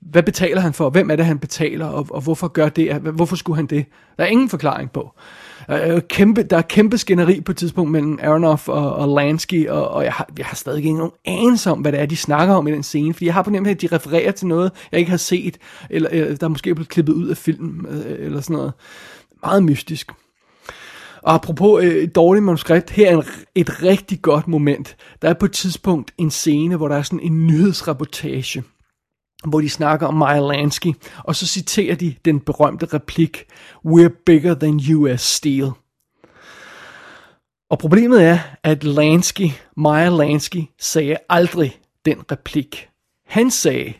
hvad 0.00 0.22
betaler 0.22 0.60
han 0.60 0.72
for, 0.72 0.90
hvem 0.90 1.10
er 1.10 1.16
det 1.16 1.26
han 1.26 1.38
betaler, 1.38 1.86
og, 1.86 2.06
og 2.10 2.20
hvorfor 2.20 2.48
gør 2.48 2.68
det, 2.68 2.94
hvorfor 2.94 3.36
skulle 3.36 3.56
han 3.56 3.66
det? 3.66 3.86
Der 4.16 4.24
er 4.24 4.28
ingen 4.28 4.48
forklaring 4.48 4.92
på. 4.92 5.14
Øh, 5.70 5.94
øh, 5.94 6.00
kæmpe, 6.08 6.42
der 6.42 6.56
er 6.56 6.62
kæmpe 6.62 6.98
skænderi 6.98 7.40
på 7.40 7.52
et 7.52 7.56
tidspunkt 7.56 7.90
mellem 7.92 8.18
Aronoff 8.22 8.68
og, 8.68 8.94
og 8.94 9.08
Lansky, 9.08 9.68
og, 9.68 9.88
og 9.88 10.04
jeg, 10.04 10.12
har, 10.12 10.28
jeg 10.38 10.46
har 10.46 10.56
stadig 10.56 10.78
ikke 10.78 10.92
nogen 10.92 11.12
anelse 11.24 11.70
om, 11.70 11.78
hvad 11.78 11.92
det 11.92 12.00
er, 12.00 12.06
de 12.06 12.16
snakker 12.16 12.54
om 12.54 12.68
i 12.68 12.72
den 12.72 12.82
scene, 12.82 13.14
fordi 13.14 13.26
jeg 13.26 13.34
har 13.34 13.42
på 13.42 13.50
nemlig, 13.50 13.70
at 13.70 13.80
de 13.80 13.86
refererer 13.92 14.32
til 14.32 14.46
noget, 14.46 14.72
jeg 14.92 15.00
ikke 15.00 15.10
har 15.10 15.18
set, 15.18 15.58
eller, 15.90 16.08
eller 16.08 16.36
der 16.36 16.46
er 16.46 16.48
måske 16.48 16.74
blevet 16.74 16.88
klippet 16.88 17.12
ud 17.12 17.28
af 17.28 17.36
filmen, 17.36 17.86
øh, 17.86 18.26
eller 18.26 18.40
sådan 18.40 18.56
noget. 18.56 18.72
Meget 19.42 19.62
mystisk. 19.62 20.12
Og 21.22 21.34
apropos 21.34 21.84
øh, 21.84 21.94
et 21.94 22.14
dårligt 22.14 22.44
manuskript, 22.44 22.90
her 22.90 23.10
er 23.10 23.16
en, 23.16 23.24
et 23.54 23.82
rigtig 23.82 24.22
godt 24.22 24.48
moment. 24.48 24.96
Der 25.22 25.28
er 25.28 25.34
på 25.34 25.46
et 25.46 25.52
tidspunkt 25.52 26.12
en 26.18 26.30
scene, 26.30 26.76
hvor 26.76 26.88
der 26.88 26.96
er 26.96 27.02
sådan 27.02 27.20
en 27.20 27.46
nyhedsreportage, 27.46 28.62
hvor 29.46 29.60
de 29.60 29.68
snakker 29.68 30.06
om 30.06 30.14
Maya 30.14 30.40
Lansky, 30.40 30.92
og 31.24 31.36
så 31.36 31.46
citerer 31.46 31.94
de 31.94 32.14
den 32.24 32.40
berømte 32.40 32.86
replik, 32.86 33.44
We're 33.86 34.22
bigger 34.26 34.54
than 34.54 34.80
US 34.94 35.20
Steel. 35.20 35.70
Og 37.70 37.78
problemet 37.78 38.24
er, 38.24 38.38
at 38.62 38.84
Lansky, 38.84 39.50
Maya 39.76 40.08
Lansky, 40.08 40.64
sagde 40.78 41.16
aldrig 41.28 41.80
den 42.04 42.18
replik. 42.32 42.88
Han 43.26 43.50
sagde, 43.50 43.92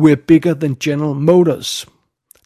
we're 0.00 0.24
bigger 0.26 0.54
than 0.54 0.76
General 0.82 1.14
Motors. 1.14 1.86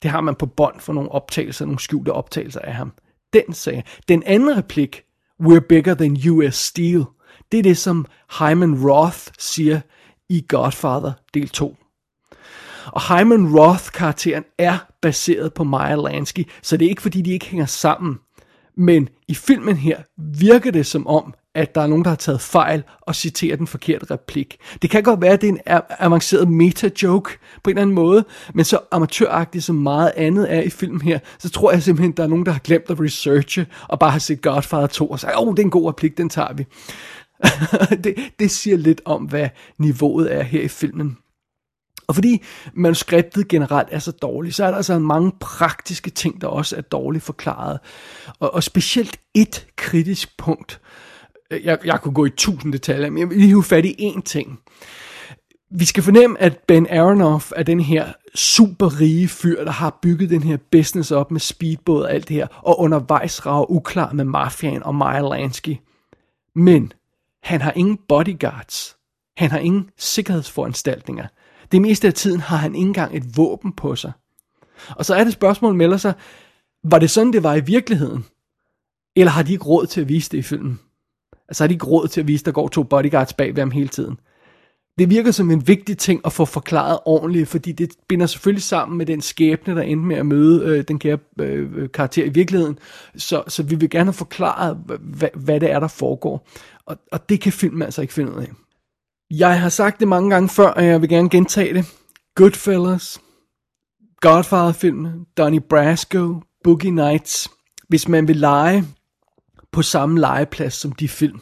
Det 0.03 0.11
har 0.11 0.21
man 0.21 0.35
på 0.35 0.47
bånd 0.47 0.81
for 0.81 0.93
nogle 0.93 1.13
optagelser, 1.13 1.65
nogle 1.65 1.81
skjulte 1.81 2.13
optagelser 2.13 2.61
af 2.61 2.75
ham. 2.75 2.93
Den 3.33 3.53
sagde. 3.53 3.83
Den 4.09 4.23
anden 4.23 4.57
replik, 4.57 5.03
we're 5.43 5.67
bigger 5.69 5.95
than 5.95 6.17
US 6.31 6.55
Steel, 6.55 7.05
det 7.53 7.59
er 7.59 7.63
det, 7.63 7.79
som 7.79 8.07
Hyman 8.39 8.91
Roth 8.91 9.19
siger 9.39 9.81
i 10.29 10.45
Godfather 10.49 11.13
del 11.35 11.49
2. 11.49 11.77
Og 12.93 13.19
Hyman 13.19 13.59
Roth-karakteren 13.59 14.45
er 14.59 14.79
baseret 15.03 15.55
på 15.55 15.65
Meyer 15.65 16.09
Lansky, 16.09 16.49
så 16.63 16.77
det 16.77 16.85
er 16.85 16.89
ikke 16.89 17.03
fordi, 17.03 17.23
de 17.23 17.33
ikke 17.33 17.47
hænger 17.47 17.67
sammen. 17.67 18.19
Men 18.77 19.09
i 19.29 19.35
filmen 19.35 19.77
her 19.77 19.99
virker 20.19 20.71
det 20.71 20.87
som 20.87 21.07
om, 21.07 21.35
at 21.55 21.75
der 21.75 21.81
er 21.81 21.87
nogen, 21.87 22.05
der 22.05 22.11
har 22.11 22.17
taget 22.17 22.41
fejl 22.41 22.83
og 23.01 23.15
citerer 23.15 23.57
den 23.57 23.67
forkerte 23.67 24.07
replik. 24.11 24.57
Det 24.83 24.91
kan 24.91 25.03
godt 25.03 25.21
være, 25.21 25.33
at 25.33 25.41
det 25.41 25.49
er 25.49 25.53
en 25.53 25.83
avanceret 25.99 26.49
meta-joke 26.49 27.39
på 27.65 27.71
en 27.71 27.77
eller 27.77 27.83
anden 27.83 27.95
måde, 27.95 28.25
men 28.55 28.65
så 28.65 28.79
amatøragtigt 28.91 29.65
som 29.65 29.77
meget 29.77 30.13
andet 30.17 30.55
er 30.55 30.61
i 30.61 30.71
filmen 30.71 31.01
her, 31.01 31.19
så 31.39 31.51
tror 31.51 31.73
jeg 31.73 31.83
simpelthen, 31.83 32.11
at 32.13 32.17
der 32.17 32.23
er 32.23 32.29
nogen, 32.29 32.47
der 32.47 32.53
har 32.53 32.59
glemt 32.59 32.91
at 32.91 33.01
researche 33.01 33.67
og 33.89 33.99
bare 33.99 34.11
har 34.11 34.19
set 34.19 34.43
Godfather 34.43 34.87
2 34.87 35.07
og 35.07 35.21
sagt, 35.21 35.37
åh, 35.37 35.49
oh, 35.49 35.55
det 35.55 35.59
er 35.59 35.65
en 35.65 35.71
god 35.71 35.89
replik, 35.89 36.19
den 36.19 36.29
tager 36.29 36.53
vi. 36.53 36.67
det, 38.05 38.15
det 38.39 38.51
siger 38.51 38.77
lidt 38.77 39.01
om, 39.05 39.23
hvad 39.23 39.49
niveauet 39.79 40.35
er 40.35 40.43
her 40.43 40.63
i 40.63 40.69
filmen. 40.69 41.17
Og 42.11 42.15
fordi 42.15 42.43
manuskriptet 42.75 43.49
generelt 43.49 43.89
er 43.93 43.99
så 43.99 44.13
dårligt, 44.13 44.55
så 44.55 44.65
er 44.65 44.69
der 44.69 44.77
altså 44.77 44.99
mange 44.99 45.33
praktiske 45.41 46.11
ting, 46.11 46.41
der 46.41 46.47
også 46.47 46.77
er 46.77 46.81
dårligt 46.81 47.25
forklaret. 47.25 47.79
Og, 48.41 48.55
og 48.55 48.63
specielt 48.63 49.21
et 49.35 49.67
kritisk 49.77 50.37
punkt. 50.37 50.81
Øh, 51.51 51.65
jeg, 51.65 51.79
jeg 51.85 52.01
kunne 52.01 52.15
gå 52.15 52.25
i 52.25 52.31
tusind 52.31 52.73
detaljer, 52.73 53.11
men 53.11 53.19
jeg 53.19 53.29
vil 53.31 53.39
lige 53.39 53.51
have 53.51 53.63
fat 53.63 53.85
i 53.85 54.13
én 54.17 54.23
ting. 54.23 54.61
Vi 55.71 55.85
skal 55.85 56.03
fornemme, 56.03 56.41
at 56.41 56.59
Ben 56.69 56.87
Aronoff 56.91 57.53
er 57.57 57.63
den 57.63 57.81
her 57.81 58.13
super 58.35 59.01
rige 59.01 59.29
fyr, 59.29 59.65
der 59.65 59.73
har 59.73 59.99
bygget 60.03 60.31
den 60.31 60.43
her 60.43 60.57
business 60.73 61.11
op 61.11 61.31
med 61.31 61.41
speedbåd 61.41 62.03
og 62.03 62.13
alt 62.13 62.29
det 62.29 62.37
her, 62.37 62.47
og 62.63 62.81
undervejs 62.81 63.47
rager 63.47 63.71
uklar 63.71 64.13
med 64.13 64.25
mafiaen 64.25 64.83
og 64.83 64.95
Meyer 64.95 65.35
Lansky. 65.35 65.77
Men 66.55 66.93
han 67.43 67.61
har 67.61 67.73
ingen 67.77 67.99
bodyguards. 68.09 68.97
Han 69.37 69.51
har 69.51 69.59
ingen 69.59 69.91
sikkerhedsforanstaltninger. 69.99 71.27
Det 71.73 71.83
meste 71.83 72.07
af 72.07 72.15
tiden 72.15 72.41
har 72.41 72.57
han 72.57 72.75
ikke 72.75 72.87
engang 72.87 73.17
et 73.17 73.37
våben 73.37 73.73
på 73.73 73.97
sig. 73.97 74.13
Og 74.97 75.05
så 75.05 75.15
er 75.15 75.25
det 75.25 75.33
spørgsmål 75.33 75.75
melder 75.75 75.97
sig, 75.97 76.15
var 76.85 76.99
det 76.99 77.11
sådan, 77.11 77.33
det 77.33 77.43
var 77.43 77.55
i 77.55 77.65
virkeligheden? 77.65 78.25
Eller 79.17 79.31
har 79.31 79.43
de 79.43 79.53
ikke 79.53 79.65
råd 79.65 79.87
til 79.87 80.01
at 80.01 80.09
vise 80.09 80.31
det 80.31 80.39
i 80.39 80.43
filmen? 80.43 80.81
Altså 81.49 81.65
har 81.65 81.69
de 81.69 81.75
ikke 81.75 81.87
råd 81.87 82.09
til 82.09 82.21
at 82.21 82.29
vise, 82.29 82.45
der 82.45 82.53
går 82.53 82.69
to 82.69 82.83
bodyguards 82.83 83.33
bag 83.33 83.57
ved 83.57 83.63
ham 83.63 83.71
hele 83.71 83.89
tiden? 83.89 84.19
Det 84.99 85.11
virker 85.11 85.31
som 85.31 85.51
en 85.51 85.69
vigtig 85.69 85.99
ting 85.99 86.21
at 86.25 86.33
få 86.33 86.45
forklaret 86.45 86.99
ordentligt, 87.05 87.49
fordi 87.49 87.73
det 87.73 87.91
binder 88.09 88.27
selvfølgelig 88.27 88.63
sammen 88.63 88.99
med 88.99 89.07
den 89.07 89.21
skæbne, 89.21 89.75
der 89.75 89.83
endte 89.83 90.07
med 90.07 90.17
at 90.17 90.27
møde 90.27 90.65
øh, 90.65 90.85
den 90.89 90.99
kære 90.99 91.19
øh, 91.41 91.89
karakter 91.95 92.25
i 92.25 92.29
virkeligheden. 92.29 92.79
Så, 93.17 93.43
så 93.49 93.63
vi 93.63 93.75
vil 93.75 93.91
gerne 93.91 94.05
have 94.05 94.13
forklaret, 94.13 94.77
hvad, 95.01 95.29
hvad 95.35 95.61
det 95.61 95.71
er, 95.71 95.81
der 95.81 95.89
foregår. 95.89 96.49
Og, 96.87 96.97
og 97.13 97.29
det 97.29 97.41
kan 97.41 97.53
filmen 97.53 97.83
altså 97.83 98.03
ikke 98.03 98.15
finde 98.15 98.33
ud 98.33 98.43
af. 98.43 98.51
Jeg 99.31 99.61
har 99.61 99.69
sagt 99.69 100.01
det 100.01 100.09
mange 100.09 100.31
gange 100.31 100.49
før, 100.49 100.69
og 100.69 100.85
jeg 100.85 101.01
vil 101.01 101.09
gerne 101.09 101.29
gentage 101.29 101.75
det. 101.75 101.95
Goodfellas, 102.35 103.21
Godfather-filmen, 104.21 105.27
Donnie 105.37 105.61
Brasco, 105.61 106.43
Boogie 106.65 106.91
Nights. 106.91 107.51
Hvis 107.89 108.09
man 108.09 108.29
vil 108.29 108.37
lege 108.37 108.85
på 109.73 109.83
samme 109.83 110.21
legeplads 110.21 110.75
som 110.75 110.93
de 110.93 111.09
film. 111.09 111.41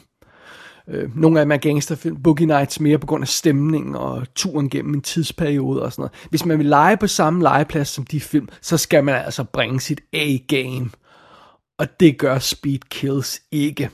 Øh, 0.87 1.17
nogle 1.17 1.39
af 1.39 1.45
dem 1.45 1.51
er 1.51 1.57
gangsterfilm, 1.57 2.23
Boogie 2.23 2.47
Nights 2.47 2.79
mere 2.79 2.99
på 2.99 3.07
grund 3.07 3.23
af 3.23 3.27
stemningen 3.27 3.95
og 3.95 4.27
turen 4.35 4.69
gennem 4.69 4.93
en 4.93 5.01
tidsperiode 5.01 5.81
og 5.81 5.91
sådan 5.91 6.01
noget. 6.01 6.29
Hvis 6.29 6.45
man 6.45 6.57
vil 6.57 6.65
lege 6.65 6.97
på 6.97 7.07
samme 7.07 7.41
legeplads 7.41 7.87
som 7.87 8.05
de 8.05 8.21
film, 8.21 8.47
så 8.61 8.77
skal 8.77 9.03
man 9.03 9.15
altså 9.15 9.43
bringe 9.43 9.79
sit 9.79 10.01
A-game. 10.13 10.89
Og 11.77 11.99
det 11.99 12.17
gør 12.17 12.39
Speed 12.39 12.79
Kills 12.89 13.41
ikke 13.51 13.89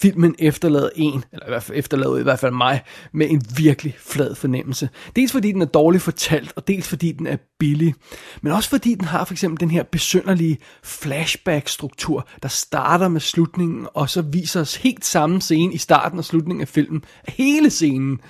filmen 0.00 0.34
efterlader 0.38 0.90
en, 0.96 1.24
eller 1.32 1.46
i 1.46 1.50
hvert 1.50 1.62
fald 1.62 1.78
efterlader 1.78 2.16
i 2.16 2.22
hvert 2.22 2.38
fald 2.38 2.52
mig, 2.52 2.82
med 3.12 3.30
en 3.30 3.42
virkelig 3.56 3.96
flad 3.98 4.34
fornemmelse. 4.34 4.88
Dels 5.16 5.32
fordi 5.32 5.52
den 5.52 5.62
er 5.62 5.66
dårligt 5.66 6.02
fortalt, 6.02 6.52
og 6.56 6.68
dels 6.68 6.88
fordi 6.88 7.12
den 7.12 7.26
er 7.26 7.36
billig. 7.58 7.94
Men 8.42 8.52
også 8.52 8.68
fordi 8.68 8.94
den 8.94 9.04
har 9.04 9.24
for 9.24 9.34
eksempel 9.34 9.60
den 9.60 9.70
her 9.70 9.82
besynderlige 9.82 10.58
flashback-struktur, 10.84 12.28
der 12.42 12.48
starter 12.48 13.08
med 13.08 13.20
slutningen, 13.20 13.86
og 13.94 14.10
så 14.10 14.22
viser 14.22 14.60
os 14.60 14.76
helt 14.76 15.04
samme 15.04 15.40
scene 15.40 15.74
i 15.74 15.78
starten 15.78 16.18
og 16.18 16.24
slutningen 16.24 16.60
af 16.60 16.68
filmen. 16.68 17.04
Hele 17.28 17.70
scenen, 17.70 18.20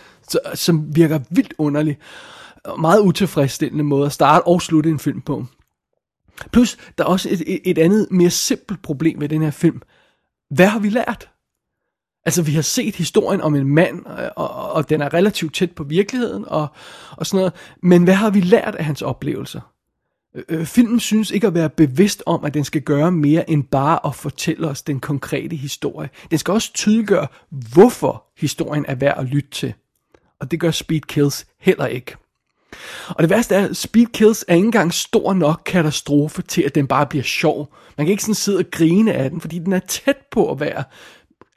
som 0.55 0.97
virker 0.97 1.21
vildt 1.31 1.55
underlig. 1.59 1.99
Og 2.65 2.81
meget 2.81 3.01
utilfredsstillende 3.01 3.85
måde 3.85 4.07
at 4.07 4.13
starte 4.13 4.47
og 4.47 4.63
slutte 4.63 4.91
en 4.91 4.99
film 4.99 5.21
på. 5.21 5.47
Plus, 6.53 6.77
der 6.99 7.05
er 7.05 7.09
også 7.09 7.29
et, 7.29 7.61
et 7.65 7.79
andet, 7.79 8.09
mere 8.11 8.31
simpelt 8.31 8.83
problem 8.83 9.21
ved 9.21 9.29
den 9.29 9.43
her 9.43 9.51
film. 9.51 9.83
Hvad 10.51 10.67
har 10.67 10.79
vi 10.79 10.89
lært? 10.89 11.29
Altså, 12.29 12.43
vi 12.43 12.53
har 12.53 12.63
set 12.63 12.97
historien 12.97 13.41
om 13.41 13.55
en 13.55 13.69
mand, 13.75 14.07
og, 14.07 14.31
og, 14.37 14.73
og 14.73 14.91
den 14.91 15.01
er 15.01 15.15
relativt 15.15 15.55
tæt 15.55 15.71
på 15.71 15.85
virkeligheden, 15.85 16.45
og, 16.47 16.67
og 17.11 17.27
sådan 17.27 17.39
noget. 17.39 17.53
Men 17.83 18.05
hvad 18.05 18.15
har 18.15 18.31
vi 18.31 18.41
lært 18.41 18.75
af 18.75 18.85
hans 18.85 19.03
oplevelser? 19.03 19.61
Øh, 20.35 20.45
øh, 20.49 20.67
filmen 20.67 21.01
synes 21.01 21.31
ikke 21.31 21.47
at 21.47 21.55
være 21.55 21.71
bevidst 21.71 22.23
om, 22.27 22.45
at 22.45 22.55
den 22.55 22.65
skal 22.65 22.83
gøre 22.83 23.13
mere 23.13 23.51
end 23.51 23.65
bare 23.65 24.07
at 24.07 24.15
fortælle 24.15 24.69
os 24.69 24.83
den 24.83 25.01
konkrete 25.01 25.57
historie. 25.57 26.11
Den 26.31 26.39
skal 26.39 26.53
også 26.53 26.73
tydeliggøre, 26.73 27.27
hvorfor 27.51 28.25
historien 28.39 28.85
er 28.89 28.95
værd 28.95 29.19
at 29.19 29.27
lytte 29.27 29.51
til. 29.51 29.75
Og 30.41 30.51
det 30.51 30.61
gør 30.61 30.71
Speed 30.71 31.01
Kills 31.01 31.47
heller 31.61 31.87
ikke. 31.87 32.17
Og 33.09 33.23
det 33.23 33.31
værste 33.31 33.55
er, 33.55 33.69
at 33.69 33.77
Speed 33.77 34.07
Kills 34.07 34.45
er 34.49 34.55
ikke 34.55 34.67
engang 34.67 34.95
stor 34.95 35.35
nok 35.35 35.63
katastrofe 35.67 36.43
til, 36.43 36.63
at 36.63 36.75
den 36.75 36.87
bare 36.87 37.07
bliver 37.07 37.25
sjov. 37.25 37.75
Man 37.97 38.07
kan 38.07 38.11
ikke 38.11 38.23
sådan 38.23 38.35
sidde 38.35 38.59
og 38.59 38.71
grine 38.71 39.13
af 39.13 39.31
den, 39.31 39.41
fordi 39.41 39.59
den 39.59 39.73
er 39.73 39.79
tæt 39.79 40.17
på 40.31 40.51
at 40.51 40.61
være 40.61 40.85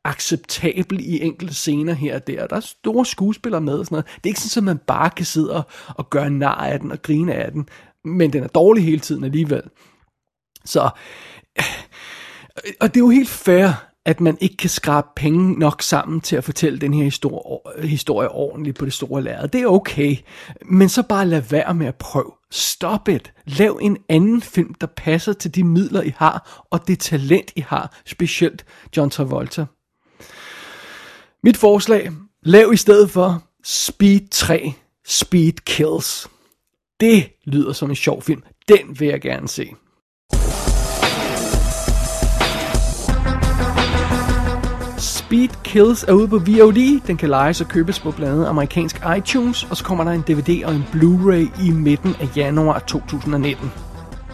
acceptabel 0.05 0.99
i 0.99 1.21
enkelte 1.23 1.53
scener 1.53 1.93
her 1.93 2.15
og 2.15 2.27
der. 2.27 2.47
Der 2.47 2.55
er 2.55 2.59
store 2.59 3.05
skuespillere 3.05 3.61
med 3.61 3.73
og 3.73 3.85
sådan 3.85 3.95
noget. 3.95 4.05
Det 4.05 4.23
er 4.23 4.27
ikke 4.29 4.41
sådan, 4.41 4.69
at 4.69 4.75
man 4.75 4.83
bare 4.87 5.09
kan 5.09 5.25
sidde 5.25 5.55
og, 5.55 5.63
og 5.87 6.09
gøre 6.09 6.29
nar 6.29 6.55
af 6.55 6.79
den 6.79 6.91
og 6.91 7.01
grine 7.01 7.33
af 7.33 7.51
den. 7.51 7.69
Men 8.05 8.33
den 8.33 8.43
er 8.43 8.47
dårlig 8.47 8.83
hele 8.83 8.99
tiden 8.99 9.23
alligevel. 9.23 9.61
Så, 10.65 10.89
og 12.79 12.87
det 12.93 12.95
er 12.95 12.99
jo 12.99 13.09
helt 13.09 13.29
fair, 13.29 13.91
at 14.05 14.21
man 14.21 14.37
ikke 14.41 14.57
kan 14.57 14.69
skrabe 14.69 15.07
penge 15.15 15.59
nok 15.59 15.81
sammen 15.81 16.21
til 16.21 16.35
at 16.35 16.43
fortælle 16.43 16.79
den 16.79 16.93
her 16.93 17.03
historie, 17.03 17.87
historie 17.87 18.29
ordentligt 18.29 18.77
på 18.77 18.85
det 18.85 18.93
store 18.93 19.21
lærred. 19.21 19.47
Det 19.47 19.61
er 19.61 19.67
okay, 19.67 20.15
men 20.65 20.89
så 20.89 21.03
bare 21.03 21.27
lad 21.27 21.41
være 21.41 21.73
med 21.73 21.87
at 21.87 21.95
prøve. 21.95 22.31
Stop 22.51 23.07
it. 23.07 23.33
Lav 23.45 23.79
en 23.81 23.97
anden 24.09 24.41
film, 24.41 24.73
der 24.73 24.87
passer 24.87 25.33
til 25.33 25.55
de 25.55 25.63
midler, 25.63 26.01
I 26.01 26.13
har, 26.17 26.65
og 26.71 26.87
det 26.87 26.99
talent, 26.99 27.51
I 27.55 27.59
har, 27.59 28.01
specielt 28.05 28.65
John 28.97 29.09
Travolta. 29.09 29.65
Mit 31.43 31.57
forslag, 31.57 32.11
lav 32.43 32.73
i 32.73 32.77
stedet 32.77 33.11
for 33.11 33.43
Speed 33.63 34.27
3, 34.31 34.73
Speed 35.07 35.53
Kills. 35.65 36.27
Det 36.99 37.29
lyder 37.45 37.73
som 37.73 37.89
en 37.89 37.95
sjov 37.95 38.21
film. 38.21 38.43
Den 38.67 38.99
vil 38.99 39.07
jeg 39.07 39.21
gerne 39.21 39.47
se. 39.47 39.75
Speed 44.97 45.49
Kills 45.63 46.03
er 46.03 46.13
ude 46.13 46.27
på 46.27 46.37
VOD. 46.37 47.01
Den 47.07 47.17
kan 47.17 47.29
lejes 47.29 47.61
og 47.61 47.67
købes 47.67 47.99
på 47.99 48.11
blandt 48.11 48.33
andet 48.33 48.45
amerikansk 48.45 49.01
iTunes, 49.17 49.63
og 49.63 49.77
så 49.77 49.83
kommer 49.83 50.03
der 50.03 50.11
en 50.11 50.21
DVD 50.21 50.65
og 50.65 50.75
en 50.75 50.85
Blu-ray 50.91 51.63
i 51.63 51.71
midten 51.71 52.15
af 52.19 52.37
januar 52.37 52.79
2019. 52.79 53.71